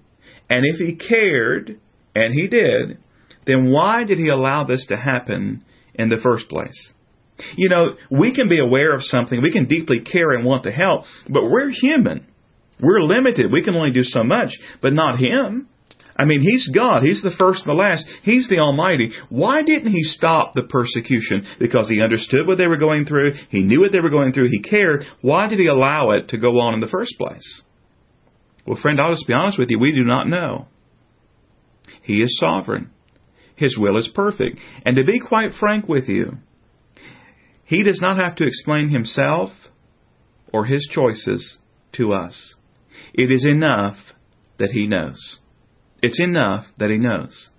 and 0.49 0.63
if 0.65 0.77
he 0.77 0.95
cared, 0.95 1.77
and 2.15 2.33
he 2.33 2.47
did, 2.47 2.99
then 3.45 3.69
why 3.69 4.05
did 4.05 4.17
he 4.17 4.29
allow 4.29 4.63
this 4.63 4.85
to 4.87 4.95
happen 4.95 5.65
in 5.93 6.07
the 6.07 6.21
first 6.23 6.47
place? 6.47 6.93
You 7.55 7.69
know, 7.69 7.95
we 8.09 8.33
can 8.33 8.49
be 8.49 8.59
aware 8.59 8.93
of 8.93 9.01
something, 9.03 9.41
we 9.41 9.51
can 9.51 9.67
deeply 9.67 9.99
care 10.01 10.31
and 10.31 10.45
want 10.45 10.63
to 10.63 10.71
help, 10.71 11.05
but 11.29 11.49
we're 11.49 11.69
human. 11.69 12.25
We're 12.81 13.01
limited. 13.01 13.51
We 13.51 13.63
can 13.63 13.75
only 13.75 13.91
do 13.91 14.03
so 14.03 14.23
much, 14.23 14.51
but 14.81 14.93
not 14.93 15.19
Him. 15.19 15.67
I 16.15 16.25
mean, 16.25 16.41
He's 16.41 16.69
God. 16.73 17.03
He's 17.03 17.21
the 17.21 17.35
first 17.37 17.65
and 17.65 17.69
the 17.69 17.81
last. 17.81 18.05
He's 18.23 18.47
the 18.49 18.59
Almighty. 18.59 19.11
Why 19.29 19.61
didn't 19.61 19.91
He 19.91 20.03
stop 20.03 20.53
the 20.53 20.63
persecution? 20.63 21.45
Because 21.59 21.89
He 21.89 22.01
understood 22.01 22.47
what 22.47 22.57
they 22.57 22.67
were 22.67 22.77
going 22.77 23.05
through. 23.05 23.33
He 23.49 23.63
knew 23.63 23.81
what 23.81 23.91
they 23.91 23.99
were 23.99 24.09
going 24.09 24.33
through. 24.33 24.49
He 24.49 24.61
cared. 24.61 25.05
Why 25.21 25.47
did 25.47 25.59
He 25.59 25.67
allow 25.67 26.11
it 26.11 26.29
to 26.29 26.37
go 26.37 26.59
on 26.59 26.73
in 26.73 26.79
the 26.79 26.87
first 26.87 27.15
place? 27.17 27.61
Well, 28.65 28.79
friend, 28.81 28.99
I'll 28.99 29.13
just 29.13 29.27
be 29.27 29.33
honest 29.33 29.59
with 29.59 29.69
you. 29.69 29.79
We 29.79 29.93
do 29.93 30.03
not 30.03 30.27
know. 30.27 30.67
He 32.03 32.21
is 32.21 32.37
sovereign. 32.39 32.91
His 33.55 33.77
will 33.77 33.97
is 33.97 34.09
perfect. 34.13 34.59
And 34.85 34.95
to 34.95 35.03
be 35.03 35.19
quite 35.19 35.51
frank 35.59 35.87
with 35.87 36.07
you, 36.07 36.37
he 37.69 37.83
does 37.83 37.99
not 38.01 38.17
have 38.17 38.35
to 38.37 38.47
explain 38.47 38.89
himself 38.89 39.51
or 40.51 40.65
his 40.65 40.89
choices 40.91 41.59
to 41.93 42.13
us. 42.13 42.55
It 43.13 43.31
is 43.31 43.45
enough 43.45 43.95
that 44.57 44.71
he 44.71 44.87
knows. 44.87 45.37
It's 46.01 46.19
enough 46.19 46.65
that 46.79 46.89
he 46.89 46.97
knows. 46.97 47.49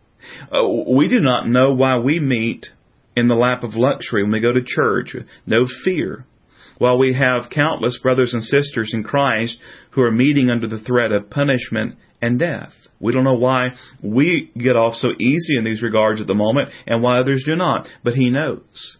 Uh, 0.50 0.66
we 0.66 1.08
do 1.08 1.20
not 1.20 1.48
know 1.48 1.74
why 1.74 1.98
we 1.98 2.18
meet 2.18 2.66
in 3.14 3.28
the 3.28 3.36
lap 3.36 3.62
of 3.62 3.76
luxury 3.76 4.24
when 4.24 4.32
we 4.32 4.40
go 4.40 4.52
to 4.52 4.64
church, 4.66 5.14
no 5.46 5.66
fear, 5.84 6.26
while 6.78 6.98
we 6.98 7.14
have 7.14 7.48
countless 7.48 7.96
brothers 8.02 8.34
and 8.34 8.42
sisters 8.42 8.90
in 8.92 9.04
Christ 9.04 9.58
who 9.92 10.02
are 10.02 10.10
meeting 10.10 10.50
under 10.50 10.66
the 10.66 10.80
threat 10.80 11.12
of 11.12 11.30
punishment 11.30 11.94
and 12.20 12.36
death. 12.36 12.72
We 12.98 13.12
don't 13.12 13.22
know 13.22 13.34
why 13.34 13.74
we 14.02 14.50
get 14.58 14.74
off 14.74 14.94
so 14.94 15.10
easy 15.20 15.56
in 15.56 15.62
these 15.62 15.84
regards 15.84 16.20
at 16.20 16.26
the 16.26 16.34
moment 16.34 16.70
and 16.88 17.00
why 17.00 17.20
others 17.20 17.44
do 17.46 17.54
not, 17.54 17.86
but 18.02 18.14
He 18.14 18.30
knows 18.30 18.96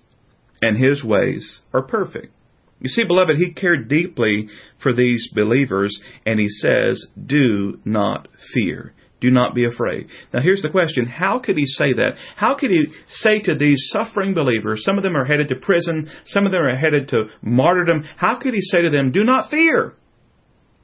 and 0.62 0.76
his 0.76 1.04
ways 1.04 1.60
are 1.72 1.82
perfect. 1.82 2.32
You 2.80 2.88
see, 2.88 3.04
beloved, 3.04 3.36
he 3.36 3.52
cared 3.52 3.88
deeply 3.88 4.48
for 4.82 4.94
these 4.94 5.30
believers, 5.34 6.00
and 6.24 6.40
he 6.40 6.48
says, 6.48 7.06
Do 7.26 7.78
not 7.84 8.28
fear. 8.54 8.94
Do 9.20 9.30
not 9.30 9.54
be 9.54 9.66
afraid. 9.66 10.08
Now, 10.32 10.40
here's 10.40 10.62
the 10.62 10.70
question 10.70 11.06
How 11.06 11.38
could 11.38 11.58
he 11.58 11.66
say 11.66 11.92
that? 11.92 12.14
How 12.36 12.56
could 12.56 12.70
he 12.70 12.86
say 13.08 13.40
to 13.40 13.54
these 13.54 13.90
suffering 13.92 14.32
believers, 14.32 14.82
some 14.82 14.96
of 14.96 15.04
them 15.04 15.14
are 15.14 15.26
headed 15.26 15.50
to 15.50 15.56
prison, 15.56 16.10
some 16.24 16.46
of 16.46 16.52
them 16.52 16.62
are 16.62 16.76
headed 16.76 17.08
to 17.08 17.26
martyrdom, 17.42 18.04
how 18.16 18.38
could 18.38 18.54
he 18.54 18.62
say 18.62 18.82
to 18.82 18.90
them, 18.90 19.12
Do 19.12 19.24
not 19.24 19.50
fear? 19.50 19.94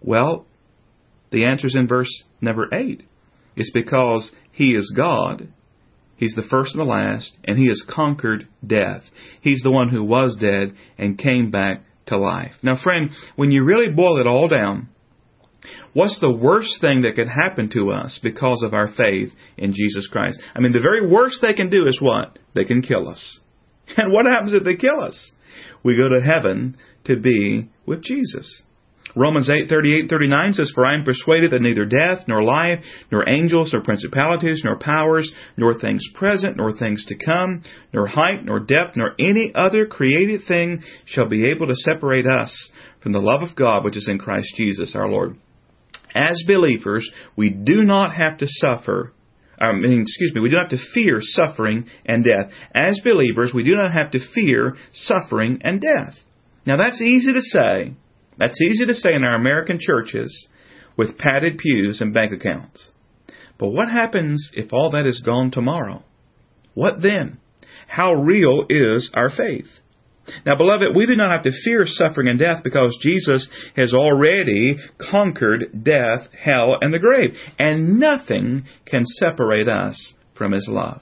Well, 0.02 0.46
the 1.30 1.46
answer 1.46 1.66
is 1.66 1.76
in 1.76 1.88
verse 1.88 2.24
number 2.42 2.68
8. 2.72 3.02
It's 3.56 3.70
because 3.72 4.30
he 4.52 4.74
is 4.74 4.92
God 4.94 5.48
He's 6.16 6.34
the 6.34 6.46
first 6.48 6.74
and 6.74 6.80
the 6.80 6.90
last, 6.90 7.36
and 7.44 7.58
he 7.58 7.68
has 7.68 7.84
conquered 7.88 8.48
death. 8.66 9.02
He's 9.40 9.62
the 9.62 9.70
one 9.70 9.90
who 9.90 10.02
was 10.02 10.36
dead 10.40 10.74
and 10.98 11.18
came 11.18 11.50
back 11.50 11.82
to 12.06 12.16
life. 12.16 12.52
Now, 12.62 12.80
friend, 12.82 13.10
when 13.36 13.50
you 13.50 13.64
really 13.64 13.92
boil 13.92 14.20
it 14.20 14.26
all 14.26 14.48
down, 14.48 14.88
what's 15.92 16.18
the 16.20 16.32
worst 16.32 16.80
thing 16.80 17.02
that 17.02 17.16
could 17.16 17.28
happen 17.28 17.68
to 17.70 17.90
us 17.90 18.18
because 18.22 18.62
of 18.64 18.72
our 18.72 18.88
faith 18.88 19.30
in 19.56 19.72
Jesus 19.72 20.08
Christ? 20.08 20.40
I 20.54 20.60
mean, 20.60 20.72
the 20.72 20.80
very 20.80 21.06
worst 21.06 21.38
they 21.42 21.52
can 21.52 21.68
do 21.68 21.86
is 21.86 22.00
what? 22.00 22.38
They 22.54 22.64
can 22.64 22.82
kill 22.82 23.08
us. 23.08 23.40
And 23.96 24.12
what 24.12 24.26
happens 24.26 24.52
if 24.52 24.64
they 24.64 24.74
kill 24.74 25.00
us? 25.00 25.30
We 25.84 25.96
go 25.96 26.08
to 26.08 26.20
heaven 26.20 26.76
to 27.04 27.16
be 27.16 27.70
with 27.86 28.02
Jesus. 28.02 28.62
Romans 29.16 29.48
8, 29.48 29.70
38, 29.70 30.10
39 30.10 30.52
says, 30.52 30.70
For 30.74 30.84
I 30.84 30.94
am 30.94 31.02
persuaded 31.02 31.50
that 31.52 31.62
neither 31.62 31.86
death, 31.86 32.28
nor 32.28 32.44
life, 32.44 32.84
nor 33.10 33.26
angels, 33.26 33.72
nor 33.72 33.82
principalities, 33.82 34.60
nor 34.62 34.78
powers, 34.78 35.32
nor 35.56 35.72
things 35.72 36.02
present, 36.14 36.58
nor 36.58 36.76
things 36.76 37.02
to 37.06 37.16
come, 37.16 37.62
nor 37.94 38.06
height, 38.06 38.44
nor 38.44 38.60
depth, 38.60 38.96
nor 38.96 39.14
any 39.18 39.52
other 39.54 39.86
created 39.86 40.42
thing 40.46 40.82
shall 41.06 41.28
be 41.28 41.46
able 41.46 41.66
to 41.66 41.74
separate 41.74 42.26
us 42.26 42.54
from 43.02 43.12
the 43.12 43.18
love 43.18 43.42
of 43.42 43.56
God 43.56 43.84
which 43.84 43.96
is 43.96 44.06
in 44.06 44.18
Christ 44.18 44.52
Jesus 44.54 44.94
our 44.94 45.08
Lord. 45.08 45.38
As 46.14 46.42
believers, 46.46 47.10
we 47.36 47.48
do 47.48 47.84
not 47.84 48.14
have 48.14 48.38
to 48.38 48.46
suffer 48.46 49.12
I 49.58 49.72
mean, 49.72 50.02
excuse 50.02 50.34
me, 50.34 50.42
we 50.42 50.50
do 50.50 50.56
not 50.56 50.70
have 50.70 50.78
to 50.78 50.92
fear 50.92 51.20
suffering 51.22 51.88
and 52.04 52.22
death. 52.22 52.52
As 52.74 53.00
believers, 53.02 53.52
we 53.54 53.62
do 53.64 53.74
not 53.74 53.90
have 53.90 54.10
to 54.10 54.18
fear 54.34 54.76
suffering 54.92 55.60
and 55.62 55.80
death. 55.80 56.14
Now 56.66 56.76
that's 56.76 57.00
easy 57.00 57.32
to 57.32 57.40
say, 57.40 57.94
that's 58.38 58.60
easy 58.60 58.86
to 58.86 58.94
say 58.94 59.14
in 59.14 59.24
our 59.24 59.34
American 59.34 59.78
churches 59.80 60.46
with 60.96 61.18
padded 61.18 61.58
pews 61.58 62.00
and 62.00 62.14
bank 62.14 62.32
accounts. 62.32 62.90
But 63.58 63.70
what 63.70 63.90
happens 63.90 64.50
if 64.54 64.72
all 64.72 64.90
that 64.90 65.06
is 65.06 65.22
gone 65.24 65.50
tomorrow? 65.50 66.02
What 66.74 67.00
then? 67.00 67.38
How 67.86 68.12
real 68.12 68.66
is 68.68 69.10
our 69.14 69.30
faith? 69.30 69.68
Now, 70.44 70.56
beloved, 70.56 70.94
we 70.94 71.06
do 71.06 71.14
not 71.14 71.30
have 71.30 71.44
to 71.44 71.62
fear 71.64 71.84
suffering 71.86 72.28
and 72.28 72.38
death 72.38 72.62
because 72.64 72.98
Jesus 73.00 73.48
has 73.76 73.94
already 73.94 74.76
conquered 74.98 75.84
death, 75.84 76.28
hell, 76.38 76.76
and 76.80 76.92
the 76.92 76.98
grave, 76.98 77.34
and 77.58 78.00
nothing 78.00 78.64
can 78.86 79.04
separate 79.04 79.68
us 79.68 80.14
from 80.34 80.52
His 80.52 80.68
love. 80.70 81.00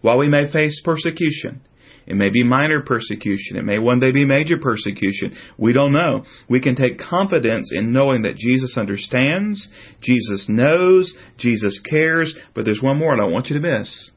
While 0.00 0.18
we 0.18 0.28
may 0.28 0.50
face 0.50 0.80
persecution, 0.84 1.62
it 2.08 2.16
may 2.16 2.30
be 2.30 2.42
minor 2.42 2.80
persecution. 2.80 3.58
It 3.58 3.66
may 3.66 3.78
one 3.78 4.00
day 4.00 4.12
be 4.12 4.24
major 4.24 4.56
persecution. 4.56 5.36
We 5.58 5.74
don't 5.74 5.92
know. 5.92 6.24
We 6.48 6.58
can 6.62 6.74
take 6.74 6.98
confidence 6.98 7.70
in 7.70 7.92
knowing 7.92 8.22
that 8.22 8.36
Jesus 8.36 8.78
understands, 8.78 9.68
Jesus 10.00 10.46
knows, 10.48 11.14
Jesus 11.36 11.82
cares, 11.88 12.34
but 12.54 12.64
there's 12.64 12.82
one 12.82 12.96
more 12.96 13.12
I 13.12 13.18
don't 13.18 13.32
want 13.32 13.50
you 13.50 13.60
to 13.60 13.78
miss. 13.78 14.10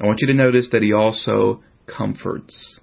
I 0.00 0.06
want 0.06 0.20
you 0.22 0.28
to 0.28 0.34
notice 0.34 0.70
that 0.72 0.80
He 0.80 0.94
also 0.94 1.62
comforts. 1.86 2.80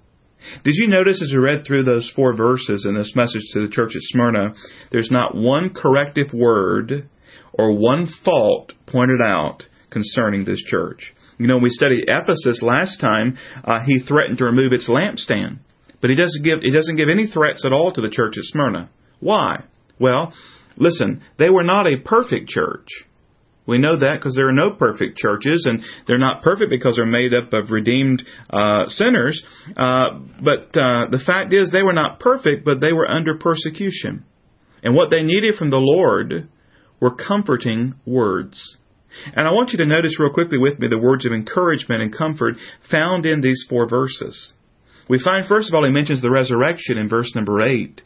Did 0.62 0.74
you 0.76 0.86
notice 0.86 1.20
as 1.20 1.32
we 1.32 1.38
read 1.38 1.64
through 1.66 1.82
those 1.82 2.12
four 2.14 2.36
verses 2.36 2.86
in 2.88 2.96
this 2.96 3.14
message 3.16 3.42
to 3.52 3.62
the 3.62 3.72
church 3.72 3.96
at 3.96 4.02
Smyrna, 4.02 4.54
there's 4.92 5.10
not 5.10 5.34
one 5.34 5.74
corrective 5.74 6.32
word 6.32 7.08
or 7.52 7.76
one 7.76 8.06
fault 8.24 8.74
pointed 8.86 9.20
out 9.20 9.64
concerning 9.90 10.44
this 10.44 10.62
church. 10.62 11.14
You 11.38 11.46
know, 11.46 11.58
we 11.58 11.70
studied 11.70 12.04
Ephesus 12.08 12.62
last 12.62 13.00
time. 13.00 13.36
Uh, 13.62 13.80
he 13.84 14.00
threatened 14.00 14.38
to 14.38 14.44
remove 14.44 14.72
its 14.72 14.88
lampstand, 14.88 15.58
but 16.00 16.10
he 16.10 16.16
doesn't 16.16 16.44
give 16.44 16.60
he 16.62 16.70
doesn't 16.70 16.96
give 16.96 17.08
any 17.08 17.26
threats 17.26 17.64
at 17.64 17.72
all 17.72 17.92
to 17.92 18.00
the 18.00 18.10
church 18.10 18.34
at 18.38 18.44
Smyrna. 18.44 18.90
Why? 19.20 19.64
Well, 19.98 20.32
listen, 20.76 21.22
they 21.38 21.50
were 21.50 21.64
not 21.64 21.86
a 21.86 21.98
perfect 21.98 22.48
church. 22.48 22.88
We 23.66 23.78
know 23.78 23.98
that 23.98 24.18
because 24.18 24.36
there 24.36 24.48
are 24.48 24.52
no 24.52 24.70
perfect 24.70 25.18
churches, 25.18 25.66
and 25.68 25.82
they're 26.06 26.18
not 26.18 26.42
perfect 26.42 26.70
because 26.70 26.96
they're 26.96 27.04
made 27.04 27.34
up 27.34 27.52
of 27.52 27.70
redeemed 27.70 28.22
uh, 28.48 28.86
sinners. 28.86 29.42
Uh, 29.76 30.20
but 30.40 30.78
uh, 30.78 31.10
the 31.10 31.22
fact 31.24 31.52
is, 31.52 31.70
they 31.70 31.82
were 31.82 31.92
not 31.92 32.20
perfect, 32.20 32.64
but 32.64 32.80
they 32.80 32.92
were 32.92 33.10
under 33.10 33.36
persecution. 33.36 34.24
And 34.84 34.94
what 34.94 35.10
they 35.10 35.22
needed 35.22 35.56
from 35.56 35.70
the 35.70 35.78
Lord 35.78 36.48
were 37.00 37.14
comforting 37.14 37.94
words. 38.06 38.76
And 39.34 39.46
I 39.46 39.52
want 39.52 39.72
you 39.72 39.78
to 39.78 39.86
notice 39.86 40.18
real 40.18 40.32
quickly 40.32 40.58
with 40.58 40.78
me 40.78 40.88
the 40.88 40.98
words 40.98 41.26
of 41.26 41.32
encouragement 41.32 42.02
and 42.02 42.16
comfort 42.16 42.56
found 42.90 43.26
in 43.26 43.40
these 43.40 43.64
four 43.68 43.88
verses. 43.88 44.52
We 45.08 45.22
find, 45.22 45.46
first 45.46 45.68
of 45.68 45.74
all, 45.74 45.84
he 45.84 45.90
mentions 45.90 46.20
the 46.20 46.30
resurrection 46.30 46.98
in 46.98 47.08
verse 47.08 47.32
number 47.34 47.62
8. 47.62 48.02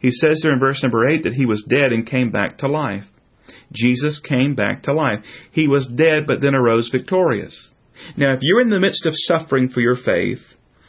He 0.00 0.10
says 0.10 0.40
there 0.42 0.52
in 0.52 0.58
verse 0.58 0.82
number 0.82 1.08
8 1.08 1.24
that 1.24 1.34
he 1.34 1.44
was 1.44 1.66
dead 1.68 1.92
and 1.92 2.06
came 2.06 2.30
back 2.30 2.58
to 2.58 2.68
life. 2.68 3.04
Jesus 3.72 4.20
came 4.26 4.54
back 4.54 4.84
to 4.84 4.94
life. 4.94 5.20
He 5.52 5.68
was 5.68 5.86
dead 5.94 6.26
but 6.26 6.40
then 6.40 6.54
arose 6.54 6.88
victorious. 6.90 7.70
Now, 8.16 8.32
if 8.32 8.40
you're 8.42 8.62
in 8.62 8.70
the 8.70 8.80
midst 8.80 9.04
of 9.06 9.12
suffering 9.14 9.68
for 9.68 9.80
your 9.80 9.96
faith, 9.96 10.40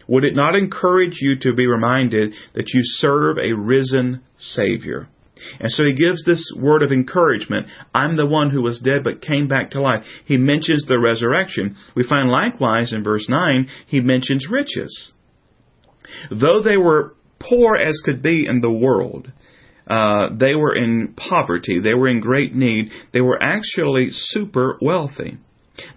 would 0.07 0.23
it 0.23 0.35
not 0.35 0.55
encourage 0.55 1.17
you 1.19 1.37
to 1.39 1.53
be 1.53 1.67
reminded 1.67 2.33
that 2.53 2.69
you 2.73 2.81
serve 2.83 3.37
a 3.37 3.53
risen 3.53 4.21
Savior? 4.37 5.09
And 5.59 5.71
so 5.71 5.83
he 5.83 5.93
gives 5.93 6.23
this 6.23 6.53
word 6.57 6.83
of 6.83 6.91
encouragement. 6.91 7.67
I'm 7.93 8.15
the 8.15 8.25
one 8.25 8.49
who 8.49 8.61
was 8.61 8.79
dead 8.79 9.03
but 9.03 9.21
came 9.21 9.47
back 9.47 9.71
to 9.71 9.81
life. 9.81 10.03
He 10.25 10.37
mentions 10.37 10.85
the 10.85 10.99
resurrection. 10.99 11.75
We 11.95 12.07
find 12.07 12.29
likewise 12.29 12.93
in 12.93 13.03
verse 13.03 13.27
9, 13.29 13.67
he 13.87 13.99
mentions 13.99 14.47
riches. 14.49 15.11
Though 16.29 16.61
they 16.61 16.77
were 16.77 17.15
poor 17.39 17.75
as 17.75 17.99
could 18.03 18.21
be 18.21 18.45
in 18.47 18.61
the 18.61 18.71
world, 18.71 19.31
uh, 19.87 20.29
they 20.37 20.55
were 20.55 20.75
in 20.75 21.15
poverty. 21.15 21.79
They 21.81 21.93
were 21.93 22.07
in 22.07 22.21
great 22.21 22.55
need. 22.55 22.91
They 23.13 23.21
were 23.21 23.41
actually 23.41 24.09
super 24.11 24.77
wealthy. 24.81 25.37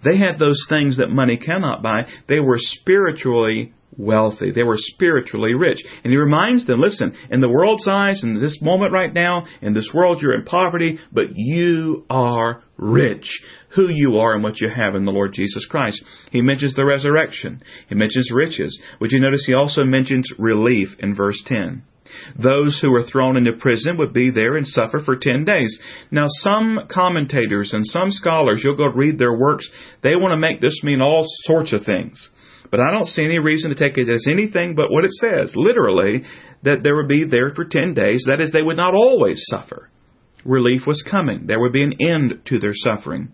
They 0.03 0.17
had 0.17 0.37
those 0.37 0.65
things 0.69 0.97
that 0.97 1.09
money 1.09 1.37
cannot 1.37 1.83
buy. 1.83 2.03
They 2.27 2.39
were 2.39 2.57
spiritually 2.57 3.73
wealthy. 3.97 4.51
They 4.51 4.63
were 4.63 4.77
spiritually 4.77 5.53
rich. 5.53 5.83
And 6.03 6.11
he 6.11 6.17
reminds 6.17 6.65
them, 6.65 6.81
listen, 6.81 7.15
in 7.29 7.41
the 7.41 7.49
world's 7.49 7.87
eyes, 7.87 8.23
in 8.23 8.39
this 8.39 8.61
moment 8.61 8.91
right 8.91 9.13
now, 9.13 9.45
in 9.61 9.73
this 9.73 9.91
world, 9.93 10.21
you're 10.21 10.37
in 10.37 10.45
poverty, 10.45 10.99
but 11.11 11.29
you 11.35 12.05
are 12.09 12.61
rich. 12.77 13.41
Who 13.75 13.89
you 13.89 14.17
are 14.19 14.33
and 14.33 14.43
what 14.43 14.59
you 14.59 14.69
have 14.69 14.95
in 14.95 15.05
the 15.05 15.11
Lord 15.11 15.33
Jesus 15.33 15.65
Christ. 15.65 16.03
He 16.31 16.41
mentions 16.41 16.75
the 16.75 16.85
resurrection. 16.85 17.61
He 17.89 17.95
mentions 17.95 18.31
riches. 18.33 18.79
Would 18.99 19.11
you 19.11 19.19
notice 19.19 19.45
he 19.45 19.53
also 19.53 19.83
mentions 19.83 20.31
relief 20.37 20.89
in 20.99 21.15
verse 21.15 21.41
10? 21.45 21.83
Those 22.37 22.79
who 22.81 22.91
were 22.91 23.03
thrown 23.03 23.37
into 23.37 23.53
prison 23.53 23.97
would 23.97 24.13
be 24.13 24.29
there 24.29 24.57
and 24.57 24.67
suffer 24.67 24.99
for 24.99 25.15
10 25.15 25.43
days. 25.45 25.79
Now, 26.11 26.25
some 26.27 26.81
commentators 26.89 27.73
and 27.73 27.85
some 27.85 28.11
scholars, 28.11 28.61
you'll 28.63 28.77
go 28.77 28.87
read 28.87 29.17
their 29.17 29.37
works, 29.37 29.69
they 30.03 30.15
want 30.15 30.31
to 30.31 30.37
make 30.37 30.61
this 30.61 30.81
mean 30.83 31.01
all 31.01 31.25
sorts 31.45 31.73
of 31.73 31.85
things. 31.85 32.29
But 32.71 32.79
I 32.79 32.91
don't 32.91 33.07
see 33.07 33.23
any 33.23 33.39
reason 33.39 33.69
to 33.69 33.75
take 33.75 33.97
it 33.97 34.09
as 34.09 34.25
anything 34.29 34.75
but 34.75 34.91
what 34.91 35.05
it 35.05 35.11
says, 35.11 35.53
literally, 35.55 36.23
that 36.63 36.83
they 36.83 36.91
would 36.91 37.07
be 37.07 37.25
there 37.25 37.49
for 37.49 37.65
10 37.65 37.93
days. 37.93 38.25
That 38.27 38.41
is, 38.41 38.51
they 38.51 38.61
would 38.61 38.77
not 38.77 38.93
always 38.93 39.43
suffer. 39.47 39.89
Relief 40.43 40.85
was 40.85 41.03
coming. 41.09 41.47
There 41.47 41.59
would 41.59 41.73
be 41.73 41.83
an 41.83 41.93
end 41.99 42.41
to 42.45 42.59
their 42.59 42.73
suffering. 42.75 43.31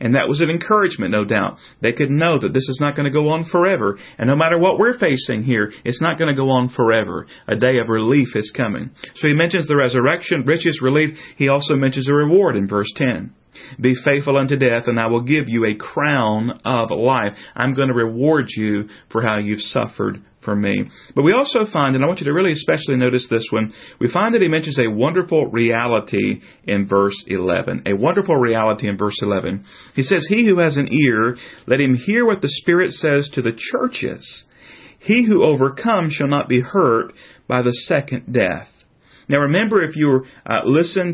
And 0.00 0.14
that 0.14 0.28
was 0.28 0.40
an 0.40 0.50
encouragement, 0.50 1.10
no 1.10 1.24
doubt. 1.24 1.58
They 1.80 1.92
could 1.92 2.10
know 2.10 2.38
that 2.38 2.52
this 2.52 2.68
is 2.68 2.78
not 2.80 2.96
going 2.96 3.04
to 3.04 3.18
go 3.18 3.28
on 3.30 3.44
forever. 3.44 3.98
And 4.18 4.28
no 4.28 4.36
matter 4.36 4.58
what 4.58 4.78
we're 4.78 4.98
facing 4.98 5.42
here, 5.42 5.72
it's 5.84 6.02
not 6.02 6.18
going 6.18 6.34
to 6.34 6.40
go 6.40 6.50
on 6.50 6.68
forever. 6.68 7.26
A 7.46 7.56
day 7.56 7.78
of 7.78 7.88
relief 7.88 8.28
is 8.34 8.52
coming. 8.56 8.90
So 9.16 9.28
he 9.28 9.34
mentions 9.34 9.66
the 9.68 9.76
resurrection, 9.76 10.44
riches, 10.46 10.80
relief. 10.82 11.16
He 11.36 11.48
also 11.48 11.74
mentions 11.74 12.08
a 12.08 12.14
reward 12.14 12.56
in 12.56 12.68
verse 12.68 12.92
10. 12.96 13.34
Be 13.80 13.94
faithful 14.04 14.36
unto 14.36 14.56
death, 14.56 14.84
and 14.86 14.98
I 14.98 15.06
will 15.06 15.22
give 15.22 15.48
you 15.48 15.64
a 15.64 15.74
crown 15.74 16.60
of 16.64 16.90
life. 16.90 17.34
I'm 17.54 17.74
going 17.74 17.88
to 17.88 17.94
reward 17.94 18.46
you 18.48 18.88
for 19.10 19.22
how 19.22 19.38
you've 19.38 19.60
suffered 19.60 20.22
for 20.44 20.56
me. 20.56 20.90
But 21.14 21.22
we 21.22 21.32
also 21.32 21.70
find, 21.70 21.94
and 21.94 22.04
I 22.04 22.08
want 22.08 22.20
you 22.20 22.26
to 22.26 22.32
really 22.32 22.52
especially 22.52 22.96
notice 22.96 23.26
this 23.30 23.46
one, 23.50 23.72
we 24.00 24.10
find 24.10 24.34
that 24.34 24.42
he 24.42 24.48
mentions 24.48 24.78
a 24.78 24.90
wonderful 24.90 25.46
reality 25.46 26.40
in 26.64 26.86
verse 26.88 27.22
11. 27.26 27.84
A 27.86 27.94
wonderful 27.96 28.36
reality 28.36 28.88
in 28.88 28.96
verse 28.96 29.18
11. 29.22 29.64
He 29.94 30.02
says, 30.02 30.26
He 30.28 30.46
who 30.46 30.58
has 30.58 30.76
an 30.76 30.92
ear, 30.92 31.36
let 31.66 31.80
him 31.80 31.94
hear 31.94 32.26
what 32.26 32.40
the 32.40 32.48
Spirit 32.48 32.92
says 32.92 33.30
to 33.34 33.42
the 33.42 33.56
churches. 33.56 34.44
He 34.98 35.26
who 35.26 35.44
overcomes 35.44 36.12
shall 36.12 36.28
not 36.28 36.48
be 36.48 36.60
hurt 36.60 37.12
by 37.48 37.62
the 37.62 37.72
second 37.72 38.32
death. 38.32 38.68
Now 39.28 39.38
remember, 39.38 39.82
if 39.82 39.96
you 39.96 40.24
uh, 40.46 40.60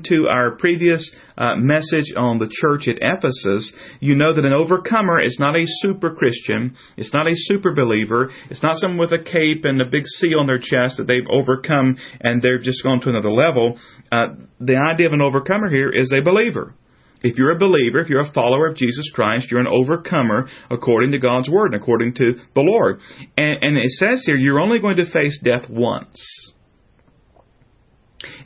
to 0.05 0.29
our 0.29 0.57
previous 0.57 1.15
uh, 1.37 1.57
message 1.57 2.13
on 2.17 2.39
the 2.39 2.51
church 2.51 2.89
at 2.89 2.97
Ephesus, 3.01 3.73
you 4.01 4.15
know 4.15 4.35
that 4.35 4.45
an 4.45 4.53
overcomer 4.53 5.21
is 5.21 5.37
not 5.39 5.57
a 5.57 5.65
super 5.81 6.15
Christian, 6.15 6.77
it's 6.97 7.13
not 7.13 7.27
a 7.27 7.33
super 7.35 7.73
believer, 7.73 8.31
it's 8.51 8.63
not 8.63 8.77
someone 8.77 8.99
with 8.99 9.13
a 9.13 9.23
cape 9.23 9.65
and 9.65 9.81
a 9.81 9.87
big 9.87 10.07
C 10.07 10.29
on 10.29 10.47
their 10.47 10.59
chest 10.59 10.97
that 10.99 11.07
they've 11.07 11.27
overcome 11.31 11.97
and 12.21 12.43
they've 12.43 12.63
just 12.63 12.83
gone 12.83 13.01
to 13.01 13.11
another 13.11 13.33
level. 13.33 13.79
Uh, 14.11 14.29
the 14.61 14.77
idea 14.77 15.07
of 15.07 15.13
an 15.13 15.23
overcomer 15.23 15.69
here 15.69 15.91
is 15.91 16.13
a 16.13 16.23
believer. 16.23 16.75
If 17.23 17.37
you're 17.37 17.51
a 17.51 17.59
believer, 17.59 17.99
if 17.99 18.09
you're 18.09 18.21
a 18.21 18.33
follower 18.33 18.69
of 18.69 18.77
Jesus 18.77 19.11
Christ, 19.13 19.51
you're 19.51 19.61
an 19.61 19.67
overcomer 19.67 20.49
according 20.71 21.13
to 21.13 21.19
God's 21.19 21.49
Word 21.49 21.73
and 21.73 21.83
according 21.83 22.15
to 22.15 22.35
the 22.55 22.61
Lord. 22.61 23.01
And, 23.37 23.63
and 23.63 23.77
it 23.77 23.91
says 23.91 24.23
here, 24.25 24.37
you're 24.37 24.61
only 24.61 24.79
going 24.79 24.97
to 24.99 25.11
face 25.11 25.41
death 25.43 25.69
once. 25.69 26.53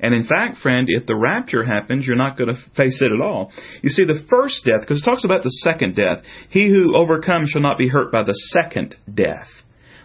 And 0.00 0.14
in 0.14 0.24
fact, 0.24 0.58
friend, 0.58 0.86
if 0.88 1.06
the 1.06 1.16
rapture 1.16 1.64
happens, 1.64 2.06
you're 2.06 2.16
not 2.16 2.36
going 2.36 2.54
to 2.54 2.60
face 2.76 3.00
it 3.02 3.12
at 3.12 3.20
all. 3.20 3.52
You 3.82 3.88
see, 3.88 4.04
the 4.04 4.24
first 4.28 4.64
death, 4.64 4.80
because 4.80 5.00
it 5.00 5.04
talks 5.04 5.24
about 5.24 5.42
the 5.42 5.50
second 5.62 5.96
death, 5.96 6.24
he 6.50 6.68
who 6.68 6.96
overcomes 6.96 7.50
shall 7.50 7.62
not 7.62 7.78
be 7.78 7.88
hurt 7.88 8.12
by 8.12 8.22
the 8.22 8.34
second 8.52 8.96
death. 9.12 9.48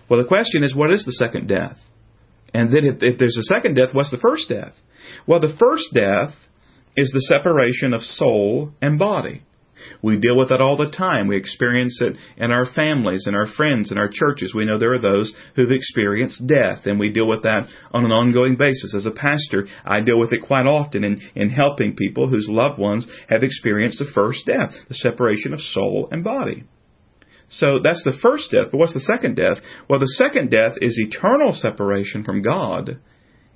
Well, 0.10 0.22
the 0.22 0.28
question 0.28 0.64
is, 0.64 0.76
what 0.76 0.92
is 0.92 1.06
the 1.06 1.12
second 1.14 1.48
death? 1.48 1.78
And 2.54 2.72
then 2.72 2.86
if, 2.86 2.98
if 3.02 3.20
there's 3.20 3.38
a 3.38 3.54
second 3.54 3.76
death, 3.76 3.90
what's 3.94 4.12
the 4.12 4.18
first 4.18 4.50
death? 4.50 4.74
Well, 5.26 5.40
the 5.40 5.56
first 5.60 5.94
death 5.94 6.34
is 6.96 7.12
the 7.12 7.22
separation 7.22 7.94
of 7.94 8.02
soul 8.02 8.72
and 8.82 8.98
body. 8.98 9.44
We 10.02 10.18
deal 10.18 10.38
with 10.38 10.52
it 10.52 10.62
all 10.62 10.78
the 10.78 10.92
time. 10.96 11.28
We 11.28 11.38
experience 11.38 12.00
it 12.02 12.16
in 12.38 12.52
our 12.52 12.66
families, 12.66 13.26
in 13.28 13.36
our 13.36 13.48
friends, 13.48 13.92
in 13.92 13.98
our 13.98 14.10
churches. 14.12 14.54
We 14.56 14.66
know 14.66 14.78
there 14.78 14.94
are 14.94 15.02
those 15.02 15.34
who've 15.56 15.72
experienced 15.72 16.48
death, 16.48 16.86
and 16.86 17.00
we 17.00 17.12
deal 17.12 17.28
with 17.28 17.44
that 17.44 17.68
on 17.92 18.06
an 18.06 18.12
ongoing 18.12 18.56
basis. 18.58 18.94
As 18.96 19.06
a 19.06 19.12
pastor, 19.12 19.68
I 19.86 20.02
deal 20.02 20.20
with 20.20 20.34
it 20.34 20.42
quite 20.42 20.66
often 20.66 21.04
in, 21.04 21.22
in 21.36 21.50
helping 21.50 21.96
people 21.96 22.28
whose 22.28 22.48
loved 22.50 22.80
ones 22.80 23.08
have 23.30 23.44
experienced 23.44 24.00
the 24.00 24.12
first 24.14 24.46
death, 24.46 24.74
the 24.88 24.96
separation 24.96 25.54
of 25.54 25.60
soul 25.60 26.08
and 26.12 26.24
body. 26.24 26.64
So 27.50 27.80
that's 27.82 28.04
the 28.04 28.18
first 28.22 28.52
death. 28.52 28.68
But 28.72 28.78
what's 28.78 28.94
the 28.94 29.00
second 29.00 29.36
death? 29.36 29.58
Well, 29.90 30.00
the 30.00 30.16
second 30.18 30.52
death 30.52 30.74
is 30.82 31.00
eternal 31.00 31.54
separation 31.54 32.24
from 32.24 32.42
God 32.42 33.00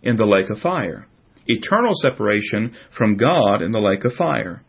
in 0.01 0.15
the 0.15 0.25
lake 0.25 0.49
of 0.49 0.59
fire. 0.59 1.07
Eternal 1.45 1.93
separation 1.95 2.75
from 2.97 3.17
God 3.17 3.61
in 3.61 3.71
the 3.71 3.79
lake 3.79 4.05
of 4.05 4.13
fire. 4.13 4.63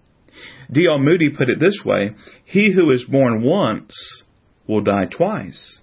D.L. 0.72 0.98
Moody 0.98 1.30
put 1.30 1.50
it 1.50 1.60
this 1.60 1.82
way 1.84 2.14
He 2.44 2.72
who 2.72 2.90
is 2.90 3.04
born 3.04 3.42
once 3.42 4.24
will 4.66 4.80
die 4.80 5.06
twice, 5.06 5.80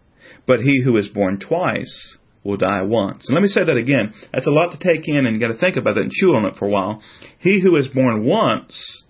but 0.47 0.61
he 0.61 0.81
who 0.83 0.97
is 0.97 1.07
born 1.07 1.39
twice 1.39 2.17
will 2.43 2.57
die 2.57 2.81
once. 2.81 3.27
And 3.27 3.35
let 3.35 3.41
me 3.41 3.47
say 3.47 3.63
that 3.65 3.77
again. 3.77 4.13
That's 4.33 4.47
a 4.47 4.51
lot 4.51 4.71
to 4.71 4.79
take 4.79 5.07
in 5.07 5.25
and 5.25 5.35
you 5.35 5.39
got 5.39 5.53
to 5.53 5.59
think 5.59 5.75
about 5.75 5.95
that 5.95 6.01
and 6.01 6.11
chew 6.11 6.33
on 6.35 6.45
it 6.45 6.55
for 6.55 6.65
a 6.65 6.69
while. 6.69 7.01
He 7.37 7.61
who 7.61 7.75
is 7.75 7.87
born 7.87 8.23
once 8.23 9.03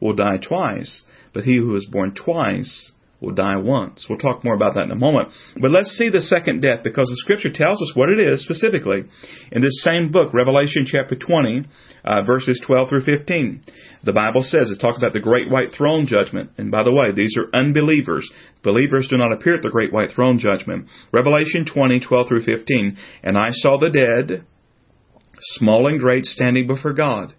will 0.00 0.14
die 0.14 0.36
twice, 0.36 1.02
but 1.32 1.44
he 1.44 1.56
who 1.56 1.74
is 1.76 1.88
born 1.90 2.14
twice 2.14 2.92
will 3.20 3.32
die 3.32 3.56
once. 3.56 4.06
We'll 4.08 4.18
talk 4.18 4.44
more 4.44 4.54
about 4.54 4.74
that 4.74 4.84
in 4.84 4.90
a 4.90 4.96
moment. 4.96 5.30
But 5.60 5.70
let's 5.70 5.96
see 5.96 6.10
the 6.10 6.20
second 6.20 6.60
death 6.60 6.80
because 6.84 7.08
the 7.08 7.16
scripture 7.16 7.50
tells 7.50 7.80
us 7.80 7.92
what 7.94 8.10
it 8.10 8.20
is 8.20 8.42
specifically. 8.42 9.04
In 9.52 9.62
this 9.62 9.82
same 9.82 10.12
book, 10.12 10.34
Revelation 10.34 10.84
chapter 10.84 11.16
20, 11.16 11.64
uh, 12.04 12.22
verses 12.22 12.60
12 12.66 12.88
through 12.88 13.04
15, 13.04 13.62
the 14.04 14.12
Bible 14.12 14.42
says, 14.42 14.70
it 14.70 14.80
talks 14.80 14.98
about 14.98 15.14
the 15.14 15.20
great 15.20 15.50
white 15.50 15.72
throne 15.76 16.06
judgment. 16.06 16.50
And 16.58 16.70
by 16.70 16.82
the 16.82 16.92
way, 16.92 17.12
these 17.14 17.34
are 17.38 17.58
unbelievers. 17.58 18.28
Believers 18.62 19.08
do 19.08 19.16
not 19.16 19.32
appear 19.32 19.56
at 19.56 19.62
the 19.62 19.70
great 19.70 19.92
white 19.92 20.10
throne 20.10 20.38
judgment. 20.38 20.86
Revelation 21.10 21.64
20, 21.64 22.00
12 22.00 22.28
through 22.28 22.44
15. 22.44 22.98
And 23.22 23.38
I 23.38 23.48
saw 23.50 23.78
the 23.78 23.90
dead, 23.90 24.44
small 25.40 25.86
and 25.86 25.98
great, 25.98 26.26
standing 26.26 26.66
before 26.66 26.92
God. 26.92 27.34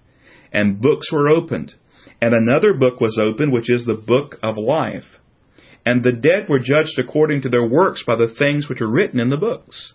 And 0.52 0.82
books 0.82 1.12
were 1.12 1.30
opened. 1.30 1.76
And 2.20 2.34
another 2.34 2.74
book 2.74 3.00
was 3.00 3.22
opened, 3.22 3.54
which 3.54 3.70
is 3.70 3.86
the 3.86 3.94
book 3.94 4.38
of 4.42 4.58
life 4.58 5.04
and 5.88 6.04
the 6.04 6.12
dead 6.12 6.50
were 6.50 6.60
judged 6.60 7.00
according 7.00 7.44
to 7.44 7.50
their 7.50 7.66
works 7.66 8.04
by 8.06 8.18
the 8.18 8.34
things 8.38 8.68
which 8.68 8.82
are 8.82 8.92
written 8.92 9.22
in 9.22 9.30
the 9.30 9.38
books. 9.38 9.94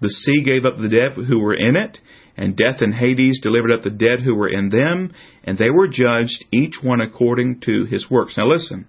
The 0.00 0.10
sea 0.10 0.42
gave 0.42 0.64
up 0.64 0.76
the 0.76 0.88
dead 0.88 1.12
who 1.24 1.38
were 1.38 1.54
in 1.54 1.76
it, 1.76 1.98
and 2.36 2.56
death 2.56 2.80
and 2.80 2.92
Hades 2.92 3.38
delivered 3.40 3.70
up 3.70 3.82
the 3.82 3.90
dead 3.90 4.22
who 4.24 4.34
were 4.34 4.48
in 4.48 4.70
them, 4.70 5.12
and 5.44 5.56
they 5.56 5.70
were 5.70 5.86
judged, 5.86 6.46
each 6.50 6.82
one 6.82 7.00
according 7.00 7.60
to 7.60 7.84
his 7.84 8.10
works. 8.10 8.36
Now 8.36 8.48
listen. 8.48 8.86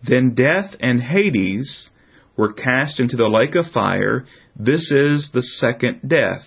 Then 0.00 0.36
death 0.36 0.76
and 0.78 1.02
Hades 1.02 1.90
were 2.36 2.52
cast 2.52 3.00
into 3.00 3.16
the 3.16 3.26
lake 3.26 3.56
of 3.56 3.72
fire. 3.72 4.26
This 4.54 4.92
is 4.92 5.30
the 5.34 5.42
second 5.42 6.08
death 6.08 6.44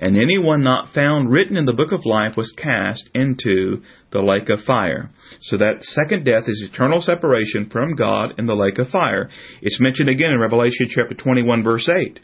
and 0.00 0.16
anyone 0.16 0.62
not 0.62 0.94
found 0.94 1.30
written 1.30 1.56
in 1.56 1.66
the 1.66 1.74
book 1.74 1.92
of 1.92 2.06
life 2.06 2.36
was 2.36 2.54
cast 2.56 3.08
into 3.14 3.82
the 4.10 4.22
lake 4.22 4.48
of 4.48 4.64
fire. 4.64 5.10
So 5.42 5.58
that 5.58 5.82
second 5.82 6.24
death 6.24 6.44
is 6.46 6.68
eternal 6.72 7.02
separation 7.02 7.68
from 7.70 7.94
God 7.94 8.32
in 8.38 8.46
the 8.46 8.54
lake 8.54 8.78
of 8.78 8.88
fire. 8.88 9.28
It's 9.60 9.78
mentioned 9.78 10.08
again 10.08 10.30
in 10.30 10.40
Revelation 10.40 10.86
chapter 10.88 11.14
21 11.14 11.62
verse 11.62 11.88
8. 11.88 12.18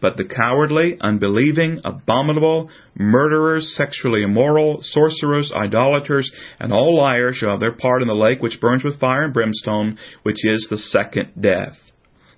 But 0.00 0.18
the 0.18 0.24
cowardly, 0.24 0.98
unbelieving, 1.00 1.80
abominable, 1.82 2.68
murderers, 2.94 3.74
sexually 3.74 4.22
immoral, 4.22 4.80
sorcerers, 4.82 5.50
idolaters, 5.54 6.30
and 6.60 6.72
all 6.72 6.98
liars 6.98 7.36
shall 7.36 7.52
have 7.52 7.60
their 7.60 7.72
part 7.72 8.02
in 8.02 8.08
the 8.08 8.14
lake 8.14 8.42
which 8.42 8.60
burns 8.60 8.84
with 8.84 9.00
fire 9.00 9.22
and 9.22 9.32
brimstone, 9.32 9.96
which 10.24 10.44
is 10.44 10.66
the 10.68 10.78
second 10.78 11.30
death. 11.40 11.78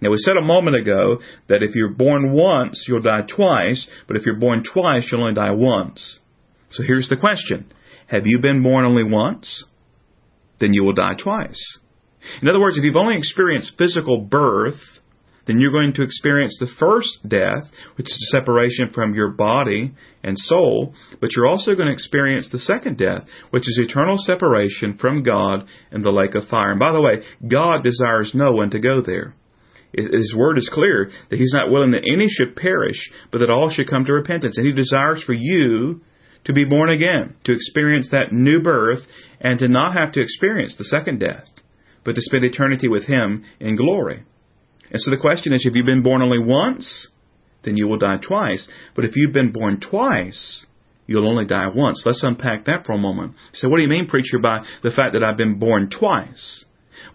Now, 0.01 0.11
we 0.11 0.19
said 0.19 0.37
a 0.37 0.45
moment 0.45 0.77
ago 0.77 1.19
that 1.49 1.63
if 1.63 1.75
you're 1.75 1.95
born 1.95 2.33
once, 2.33 2.85
you'll 2.87 3.03
die 3.03 3.23
twice, 3.23 3.89
but 4.07 4.17
if 4.17 4.27
you're 4.27 4.39
born 4.39 4.63
twice, 4.63 5.09
you'll 5.11 5.23
only 5.23 5.35
die 5.35 5.53
once. 5.53 6.19
So 6.71 6.83
here's 6.83 7.09
the 7.09 7.17
question 7.17 7.73
Have 8.09 8.27
you 8.27 8.39
been 8.41 8.63
born 8.63 8.85
only 8.85 9.05
once? 9.05 9.65
Then 10.61 10.73
you 10.73 10.85
will 10.85 10.95
die 10.95 11.15
twice. 11.19 11.79
In 12.43 12.49
other 12.49 12.61
words, 12.61 12.77
if 12.77 12.85
you've 12.85 12.97
only 12.97 13.17
experienced 13.17 13.75
physical 13.79 14.19
birth, 14.19 14.81
then 15.47 15.61
you're 15.61 15.73
going 15.73 15.93
to 15.95 16.03
experience 16.03 16.57
the 16.59 16.67
first 16.79 17.19
death, 17.27 17.63
which 17.97 18.07
is 18.07 18.29
a 18.29 18.39
separation 18.39 18.91
from 18.93 19.15
your 19.15 19.29
body 19.29 19.95
and 20.23 20.37
soul, 20.37 20.95
but 21.21 21.31
you're 21.35 21.47
also 21.47 21.75
going 21.75 21.87
to 21.87 21.93
experience 21.93 22.49
the 22.51 22.59
second 22.59 22.99
death, 22.99 23.25
which 23.51 23.69
is 23.69 23.81
eternal 23.81 24.17
separation 24.19 24.99
from 24.99 25.23
God 25.23 25.67
in 25.93 26.03
the 26.03 26.11
lake 26.11 26.35
of 26.35 26.49
fire. 26.49 26.73
And 26.73 26.81
by 26.81 26.93
the 26.93 27.01
way, 27.01 27.23
God 27.47 27.85
desires 27.85 28.33
no 28.35 28.53
one 28.53 28.71
to 28.71 28.81
go 28.81 29.01
there. 29.01 29.35
His 29.97 30.35
word 30.37 30.59
is 30.59 30.69
clear 30.73 31.11
that 31.31 31.39
He's 31.39 31.55
not 31.55 31.71
willing 31.71 31.93
that 31.93 32.05
any 32.05 32.29
should 32.29 32.55
perish, 32.55 33.11
but 33.33 33.39
that 33.39 33.51
all 33.51 33.71
should 33.71 33.89
come 33.89 34.05
to 34.05 34.13
repentance. 34.13 34.59
And 34.59 34.67
He 34.67 34.73
desires 34.73 35.23
for 35.25 35.33
you 35.33 36.03
to 36.45 36.53
be 36.53 36.65
born 36.65 36.91
again, 36.91 37.35
to 37.45 37.53
experience 37.53 38.11
that 38.11 38.33
new 38.33 38.61
birth, 38.61 39.01
and 39.41 39.59
to 39.59 39.69
not 39.69 39.97
have 39.97 40.13
to 40.13 40.21
experience 40.21 40.77
the 40.77 40.85
second 40.85 41.19
death. 41.19 41.49
but 42.07 42.15
to 42.15 42.23
spend 42.23 42.45
eternity 42.45 42.89
with 42.89 43.05
Him 43.05 43.45
in 43.59 43.77
glory. 43.77 44.23
And 44.91 45.01
so 45.03 45.11
the 45.11 45.21
question 45.21 45.53
is, 45.53 45.67
if 45.67 45.75
you've 45.75 45.85
been 45.85 46.05
born 46.05 46.23
only 46.23 46.39
once, 46.39 47.09
then 47.65 47.77
you 47.77 47.89
will 47.89 47.99
die 47.99 48.19
twice. 48.25 48.69
But 48.95 49.05
if 49.05 49.17
you've 49.17 49.33
been 49.33 49.51
born 49.51 49.81
twice, 49.81 50.65
you'll 51.09 51.29
only 51.29 51.45
die 51.45 51.67
once. 51.75 52.05
Let's 52.07 52.23
unpack 52.23 52.67
that 52.67 52.87
for 52.87 52.93
a 52.93 52.99
moment. 52.99 53.35
So 53.53 53.69
what 53.69 53.79
do 53.79 53.83
you 53.83 53.89
mean, 53.89 54.07
preacher, 54.07 54.39
by 54.41 54.65
the 54.85 54.93
fact 54.93 55.15
that 55.15 55.25
I've 55.25 55.37
been 55.37 55.59
born 55.59 55.91
twice? 55.91 56.65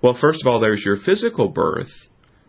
Well, 0.04 0.18
first 0.20 0.42
of 0.44 0.52
all, 0.52 0.60
there's 0.60 0.84
your 0.84 0.98
physical 0.98 1.48
birth. 1.48 1.92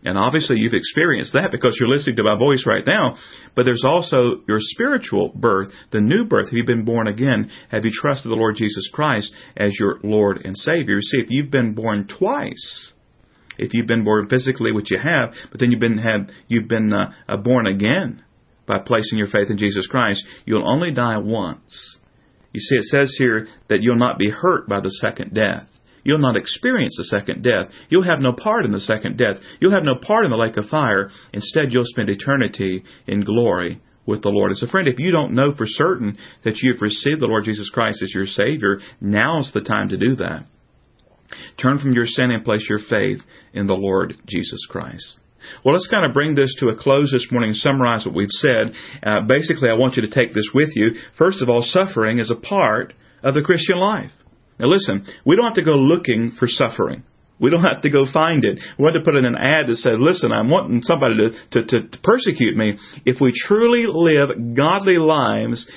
And 0.04 0.18
obviously 0.18 0.56
you've 0.58 0.74
experienced 0.74 1.32
that 1.34 1.50
because 1.52 1.76
you're 1.78 1.88
listening 1.88 2.16
to 2.16 2.24
my 2.24 2.36
voice 2.36 2.64
right 2.66 2.84
now. 2.84 3.16
But 3.54 3.64
there's 3.64 3.84
also 3.86 4.42
your 4.48 4.58
spiritual 4.60 5.32
birth, 5.34 5.68
the 5.92 6.00
new 6.00 6.24
birth. 6.24 6.46
Have 6.46 6.54
you 6.54 6.64
been 6.64 6.84
born 6.84 7.06
again? 7.06 7.50
Have 7.70 7.84
you 7.84 7.92
trusted 7.94 8.30
the 8.30 8.36
Lord 8.36 8.56
Jesus 8.56 8.90
Christ 8.92 9.32
as 9.56 9.72
your 9.78 10.00
Lord 10.02 10.40
and 10.44 10.56
Savior? 10.56 11.00
See, 11.00 11.18
if 11.18 11.30
you've 11.30 11.50
been 11.50 11.74
born 11.74 12.08
twice, 12.08 12.92
if 13.58 13.74
you've 13.74 13.86
been 13.86 14.04
born 14.04 14.28
physically, 14.28 14.72
which 14.72 14.90
you 14.90 14.98
have, 14.98 15.34
but 15.50 15.60
then 15.60 15.70
you've 15.70 15.80
been 15.80 15.98
have 15.98 16.28
you've 16.48 16.68
been 16.68 16.92
uh, 16.92 17.12
uh, 17.28 17.36
born 17.36 17.66
again 17.66 18.24
by 18.66 18.78
placing 18.78 19.18
your 19.18 19.28
faith 19.28 19.50
in 19.50 19.58
Jesus 19.58 19.86
Christ, 19.86 20.24
you'll 20.44 20.68
only 20.68 20.92
die 20.92 21.18
once. 21.18 21.98
You 22.52 22.60
see, 22.60 22.76
it 22.76 22.84
says 22.84 23.14
here 23.18 23.48
that 23.68 23.82
you'll 23.82 23.98
not 23.98 24.18
be 24.18 24.30
hurt 24.30 24.68
by 24.68 24.80
the 24.80 24.90
second 24.90 25.34
death. 25.34 25.66
You'll 26.04 26.18
not 26.18 26.36
experience 26.36 26.96
the 26.96 27.04
second 27.04 27.42
death. 27.42 27.72
You'll 27.88 28.04
have 28.04 28.20
no 28.20 28.32
part 28.32 28.64
in 28.64 28.72
the 28.72 28.80
second 28.80 29.18
death. 29.18 29.36
You'll 29.60 29.72
have 29.72 29.84
no 29.84 29.94
part 29.94 30.24
in 30.24 30.30
the 30.30 30.36
lake 30.36 30.56
of 30.56 30.66
fire. 30.66 31.10
Instead, 31.32 31.72
you'll 31.72 31.84
spend 31.84 32.08
eternity 32.10 32.82
in 33.06 33.22
glory 33.22 33.80
with 34.06 34.22
the 34.22 34.30
Lord. 34.30 34.50
As 34.50 34.62
a 34.62 34.68
friend, 34.68 34.88
if 34.88 34.98
you 34.98 35.12
don't 35.12 35.34
know 35.34 35.54
for 35.54 35.66
certain 35.66 36.18
that 36.44 36.58
you've 36.62 36.82
received 36.82 37.20
the 37.20 37.26
Lord 37.26 37.44
Jesus 37.44 37.70
Christ 37.70 38.02
as 38.02 38.12
your 38.14 38.26
Savior, 38.26 38.80
now's 39.00 39.52
the 39.52 39.60
time 39.60 39.88
to 39.90 39.96
do 39.96 40.16
that. 40.16 40.46
Turn 41.60 41.78
from 41.78 41.92
your 41.92 42.06
sin 42.06 42.30
and 42.30 42.44
place 42.44 42.66
your 42.68 42.80
faith 42.90 43.20
in 43.52 43.66
the 43.66 43.74
Lord 43.74 44.14
Jesus 44.26 44.66
Christ. 44.68 45.18
Well, 45.64 45.74
let's 45.74 45.88
kind 45.88 46.04
of 46.04 46.14
bring 46.14 46.34
this 46.34 46.54
to 46.60 46.68
a 46.68 46.76
close 46.76 47.10
this 47.10 47.28
morning, 47.30 47.52
summarize 47.54 48.06
what 48.06 48.14
we've 48.14 48.28
said. 48.30 48.74
Uh, 49.02 49.22
basically, 49.26 49.70
I 49.70 49.74
want 49.74 49.96
you 49.96 50.02
to 50.02 50.10
take 50.10 50.34
this 50.34 50.50
with 50.54 50.70
you. 50.74 50.90
First 51.16 51.42
of 51.42 51.48
all, 51.48 51.62
suffering 51.62 52.18
is 52.18 52.30
a 52.30 52.36
part 52.36 52.92
of 53.22 53.34
the 53.34 53.42
Christian 53.42 53.78
life. 53.78 54.12
Now 54.58 54.66
listen, 54.66 55.06
we 55.24 55.36
don't 55.36 55.46
have 55.46 55.54
to 55.54 55.64
go 55.64 55.72
looking 55.72 56.32
for 56.38 56.46
suffering. 56.46 57.04
We 57.42 57.50
don't 57.50 57.64
have 57.64 57.82
to 57.82 57.90
go 57.90 58.04
find 58.10 58.44
it. 58.44 58.60
We 58.78 58.84
have 58.84 58.94
to 58.94 59.04
put 59.04 59.16
in 59.16 59.24
an 59.24 59.34
ad 59.34 59.66
that 59.66 59.76
says, 59.76 59.98
listen, 59.98 60.30
I'm 60.30 60.48
wanting 60.48 60.82
somebody 60.82 61.16
to, 61.16 61.64
to, 61.64 61.88
to, 61.88 61.98
persecute 62.00 62.56
me. 62.56 62.78
If 63.04 63.20
we 63.20 63.32
truly 63.34 63.84
live 63.88 64.54
godly 64.54 64.98
lives, 64.98 65.68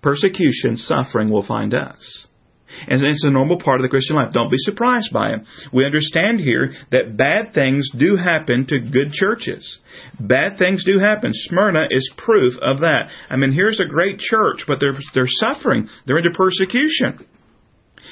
persecution, 0.00 0.76
suffering 0.76 1.30
will 1.30 1.46
find 1.46 1.74
us. 1.74 2.26
And 2.88 3.04
it's 3.04 3.24
a 3.24 3.30
normal 3.30 3.60
part 3.60 3.80
of 3.80 3.82
the 3.82 3.90
Christian 3.90 4.16
life. 4.16 4.32
Don't 4.32 4.50
be 4.50 4.56
surprised 4.58 5.12
by 5.12 5.34
it. 5.34 5.40
We 5.70 5.84
understand 5.84 6.40
here 6.40 6.72
that 6.90 7.18
bad 7.18 7.52
things 7.52 7.90
do 7.96 8.16
happen 8.16 8.66
to 8.68 8.78
good 8.78 9.12
churches. 9.12 9.80
Bad 10.18 10.56
things 10.56 10.82
do 10.84 10.98
happen. 10.98 11.32
Smyrna 11.34 11.84
is 11.90 12.10
proof 12.16 12.54
of 12.62 12.78
that. 12.78 13.10
I 13.28 13.36
mean, 13.36 13.52
here's 13.52 13.80
a 13.80 13.84
great 13.84 14.18
church, 14.18 14.64
but 14.66 14.80
they're, 14.80 14.96
they're 15.14 15.26
suffering. 15.26 15.88
They're 16.06 16.18
into 16.18 16.30
persecution. 16.34 17.26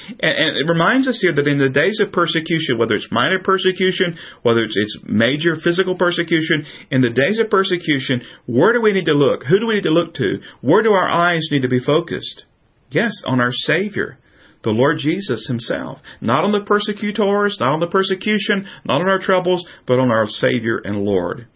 And, 0.09 0.19
and, 0.19 0.57
it 0.57 0.71
reminds 0.71 1.07
us 1.07 1.19
here 1.21 1.33
that 1.35 1.47
in 1.47 1.57
the 1.57 1.69
days 1.69 1.99
of 2.01 2.11
persecution, 2.11 2.77
whether 2.77 2.95
it's 2.95 3.07
minor 3.11 3.39
persecution, 3.43 4.17
whether 4.43 4.61
it's, 4.63 4.75
it's 4.77 4.99
major 5.05 5.55
physical 5.55 5.95
persecution, 5.95 6.65
in 6.89 7.01
the 7.01 7.09
days 7.09 7.39
of 7.39 7.49
persecution, 7.49 8.21
where 8.45 8.73
do 8.73 8.81
we 8.81 8.91
need 8.91 9.05
to 9.05 9.13
look? 9.13 9.43
Who 9.43 9.59
do 9.59 9.67
we 9.67 9.75
need 9.75 9.83
to 9.83 9.93
look 9.93 10.13
to? 10.15 10.39
Where 10.61 10.83
do 10.83 10.91
our 10.91 11.09
eyes 11.09 11.47
need 11.51 11.61
to 11.61 11.69
be 11.69 11.79
focused? 11.79 12.45
Yes, 12.89 13.11
on 13.25 13.39
our 13.39 13.51
Savior, 13.51 14.17
the 14.63 14.71
Lord 14.71 14.97
Jesus 14.99 15.47
Himself. 15.47 15.99
Not 16.19 16.43
on 16.43 16.51
the 16.51 16.65
persecutors, 16.65 17.57
not 17.59 17.73
on 17.73 17.79
the 17.79 17.87
persecution, 17.87 18.67
not 18.85 19.01
on 19.01 19.07
our 19.07 19.19
troubles, 19.19 19.65
but 19.87 19.99
on 19.99 20.11
our 20.11 20.27
Savior 20.27 20.79
and 20.83 21.03
Lord. 21.03 21.47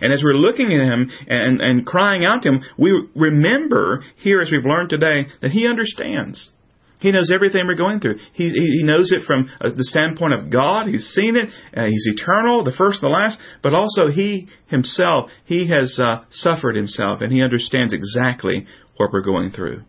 And 0.00 0.12
as 0.12 0.22
we're 0.22 0.34
looking 0.34 0.66
at 0.66 0.80
Him 0.80 1.10
and, 1.28 1.60
and 1.60 1.86
crying 1.86 2.24
out 2.24 2.42
to 2.42 2.50
Him, 2.50 2.62
we 2.78 3.08
remember 3.14 4.04
here, 4.16 4.40
as 4.40 4.50
we've 4.50 4.64
learned 4.64 4.90
today, 4.90 5.26
that 5.42 5.50
He 5.50 5.66
understands. 5.66 6.50
He 7.00 7.12
knows 7.12 7.30
everything 7.32 7.62
we're 7.66 7.76
going 7.76 8.00
through. 8.00 8.16
He, 8.32 8.48
he 8.48 8.82
knows 8.82 9.12
it 9.12 9.22
from 9.24 9.50
uh, 9.60 9.70
the 9.70 9.84
standpoint 9.84 10.34
of 10.34 10.50
God. 10.50 10.88
He's 10.88 11.06
seen 11.06 11.36
it. 11.36 11.48
Uh, 11.76 11.86
he's 11.86 12.06
eternal, 12.06 12.64
the 12.64 12.74
first 12.76 13.02
and 13.02 13.10
the 13.10 13.14
last. 13.14 13.38
But 13.62 13.74
also, 13.74 14.08
He 14.12 14.48
Himself, 14.66 15.30
He 15.44 15.68
has 15.68 15.98
uh, 16.02 16.24
suffered 16.30 16.74
Himself, 16.74 17.20
and 17.20 17.32
He 17.32 17.42
understands 17.42 17.92
exactly 17.92 18.66
what 18.96 19.10
we're 19.12 19.22
going 19.22 19.50
through. 19.50 19.82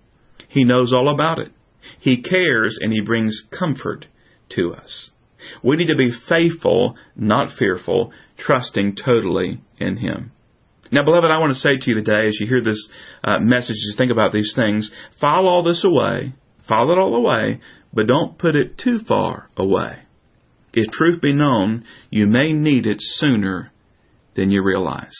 He 0.50 0.64
knows 0.64 0.94
all 0.94 1.12
about 1.14 1.40
it. 1.40 1.52
He 2.00 2.22
cares, 2.22 2.78
and 2.80 2.94
He 2.94 3.02
brings 3.02 3.44
comfort 3.58 4.06
to 4.56 4.74
us. 4.74 5.10
We 5.64 5.78
need 5.78 5.88
to 5.88 5.96
be 5.96 6.12
faithful, 6.28 6.96
not 7.16 7.58
fearful, 7.58 8.12
trusting 8.38 8.98
totally 9.04 9.62
in 9.80 9.98
Him. 9.98 10.32
Now, 10.92 11.04
beloved, 11.04 11.30
I 11.30 11.40
want 11.40 11.52
to 11.54 11.60
say 11.60 11.78
to 11.80 11.90
you 11.90 11.96
today, 11.96 12.28
as 12.28 12.38
you 12.40 12.48
hear 12.48 12.64
this 12.64 12.90
uh, 13.24 13.40
message, 13.40 13.76
as 13.76 13.86
you 13.92 13.96
think 13.98 14.12
about 14.12 14.32
these 14.32 14.54
things, 14.56 14.92
file 15.20 15.48
all 15.48 15.64
this 15.64 15.84
away 15.84 16.34
Follow 16.70 16.94
it 16.94 17.00
all 17.00 17.12
the 17.12 17.20
way, 17.20 17.60
but 17.92 18.08
don't 18.08 18.38
put 18.38 18.56
it 18.56 18.78
too 18.78 19.00
far 19.08 19.50
away. 19.58 20.04
If 20.72 20.92
truth 20.92 21.20
be 21.20 21.34
known, 21.34 21.84
you 22.12 22.28
may 22.28 22.54
need 22.54 22.86
it 22.86 22.98
sooner 23.00 23.72
than 24.36 24.52
you 24.52 24.64
realize. 24.64 25.18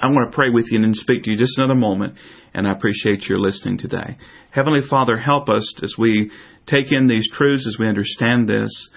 I 0.00 0.06
want 0.06 0.30
to 0.30 0.34
pray 0.34 0.50
with 0.50 0.66
you 0.70 0.82
and 0.82 0.96
speak 0.96 1.24
to 1.24 1.30
you 1.30 1.36
just 1.36 1.58
another 1.58 1.74
moment, 1.74 2.14
and 2.54 2.66
I 2.66 2.72
appreciate 2.72 3.28
your 3.28 3.40
listening 3.40 3.78
today. 3.78 4.16
Heavenly 4.52 4.80
Father, 4.88 5.18
help 5.18 5.48
us 5.48 5.74
as 5.82 5.96
we 5.98 6.30
take 6.66 6.92
in 6.92 7.08
these 7.08 7.28
truths, 7.32 7.66
as 7.66 7.76
we 7.78 7.88
understand 7.88 8.48
this. 8.48 8.90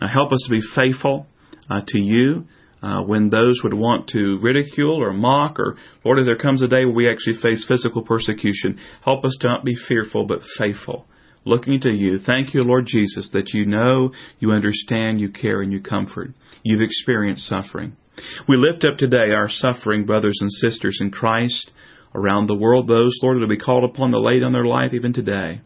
Uh, 0.00 0.08
help 0.08 0.32
us 0.32 0.44
to 0.48 0.50
be 0.50 0.60
faithful 0.74 1.26
uh, 1.70 1.80
to 1.86 2.00
you 2.00 2.46
uh, 2.82 3.02
when 3.02 3.30
those 3.30 3.60
would 3.62 3.74
want 3.74 4.08
to 4.08 4.38
ridicule 4.42 5.02
or 5.02 5.12
mock, 5.12 5.58
or 5.58 5.76
Lord, 6.04 6.18
if 6.18 6.24
there 6.24 6.36
comes 6.36 6.62
a 6.62 6.66
day 6.66 6.84
where 6.84 6.94
we 6.94 7.08
actually 7.08 7.40
face 7.40 7.64
physical 7.66 8.02
persecution, 8.02 8.78
help 9.04 9.24
us 9.24 9.36
to 9.40 9.48
not 9.48 9.64
be 9.64 9.76
fearful 9.88 10.26
but 10.26 10.40
faithful. 10.58 11.06
Looking 11.44 11.80
to 11.80 11.90
you. 11.90 12.18
Thank 12.24 12.54
you, 12.54 12.62
Lord 12.62 12.86
Jesus, 12.86 13.30
that 13.32 13.50
you 13.52 13.66
know, 13.66 14.12
you 14.38 14.52
understand, 14.52 15.20
you 15.20 15.30
care, 15.30 15.60
and 15.60 15.72
you 15.72 15.80
comfort. 15.80 16.30
You've 16.62 16.82
experienced 16.82 17.46
suffering. 17.48 17.96
We 18.48 18.56
lift 18.56 18.84
up 18.84 18.98
today 18.98 19.32
our 19.32 19.48
suffering 19.48 20.04
brothers 20.04 20.38
and 20.40 20.50
sisters 20.52 20.98
in 21.00 21.10
Christ 21.10 21.70
around 22.14 22.46
the 22.46 22.54
world, 22.54 22.86
those, 22.86 23.18
Lord, 23.22 23.36
that 23.36 23.40
will 23.40 23.48
be 23.48 23.58
called 23.58 23.84
upon 23.84 24.10
to 24.10 24.20
lay 24.20 24.38
down 24.38 24.52
their 24.52 24.66
life 24.66 24.92
even 24.92 25.12
today. 25.12 25.62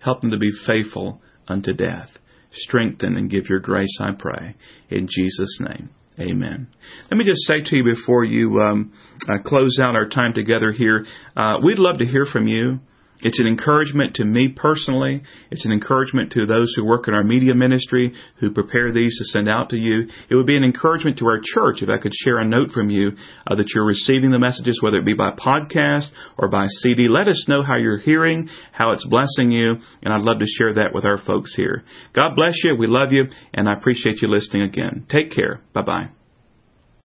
Help 0.00 0.20
them 0.20 0.30
to 0.30 0.38
be 0.38 0.50
faithful 0.66 1.20
unto 1.46 1.72
death. 1.74 2.08
Strengthen 2.52 3.16
and 3.16 3.30
give 3.30 3.48
your 3.48 3.60
grace, 3.60 3.98
I 4.00 4.12
pray. 4.18 4.56
In 4.88 5.06
Jesus' 5.08 5.60
name. 5.60 5.90
Amen. 6.18 6.68
Let 7.10 7.16
me 7.16 7.24
just 7.24 7.42
say 7.46 7.62
to 7.64 7.76
you 7.76 7.84
before 7.84 8.24
you 8.24 8.60
um, 8.60 8.92
uh, 9.28 9.42
close 9.44 9.78
out 9.80 9.94
our 9.94 10.08
time 10.08 10.34
together 10.34 10.72
here, 10.72 11.06
uh, 11.36 11.58
we'd 11.64 11.78
love 11.78 11.98
to 11.98 12.06
hear 12.06 12.26
from 12.30 12.46
you. 12.46 12.80
It's 13.22 13.40
an 13.40 13.46
encouragement 13.46 14.14
to 14.16 14.24
me 14.24 14.48
personally. 14.48 15.22
It's 15.50 15.64
an 15.64 15.72
encouragement 15.72 16.32
to 16.32 16.46
those 16.46 16.72
who 16.74 16.84
work 16.84 17.08
in 17.08 17.14
our 17.14 17.24
media 17.24 17.54
ministry, 17.54 18.14
who 18.38 18.50
prepare 18.50 18.92
these 18.92 19.18
to 19.18 19.24
send 19.26 19.48
out 19.48 19.70
to 19.70 19.76
you. 19.76 20.08
It 20.28 20.34
would 20.34 20.46
be 20.46 20.56
an 20.56 20.64
encouragement 20.64 21.18
to 21.18 21.26
our 21.26 21.40
church 21.42 21.82
if 21.82 21.88
I 21.88 21.98
could 21.98 22.14
share 22.14 22.38
a 22.38 22.46
note 22.46 22.70
from 22.70 22.90
you 22.90 23.12
uh, 23.46 23.54
that 23.54 23.70
you're 23.74 23.84
receiving 23.84 24.30
the 24.30 24.38
messages, 24.38 24.80
whether 24.82 24.98
it 24.98 25.04
be 25.04 25.14
by 25.14 25.30
podcast 25.32 26.08
or 26.38 26.48
by 26.48 26.66
CD. 26.66 27.08
Let 27.08 27.28
us 27.28 27.46
know 27.48 27.62
how 27.62 27.76
you're 27.76 27.98
hearing, 27.98 28.48
how 28.72 28.92
it's 28.92 29.06
blessing 29.06 29.50
you, 29.50 29.76
and 30.02 30.12
I'd 30.12 30.22
love 30.22 30.38
to 30.38 30.46
share 30.46 30.74
that 30.74 30.94
with 30.94 31.04
our 31.04 31.18
folks 31.18 31.54
here. 31.54 31.84
God 32.14 32.34
bless 32.34 32.54
you. 32.64 32.76
We 32.76 32.86
love 32.86 33.12
you, 33.12 33.24
and 33.54 33.68
I 33.68 33.74
appreciate 33.74 34.22
you 34.22 34.28
listening 34.28 34.62
again. 34.62 35.06
Take 35.08 35.32
care. 35.32 35.60
Bye 35.72 35.82
bye. 35.82 36.19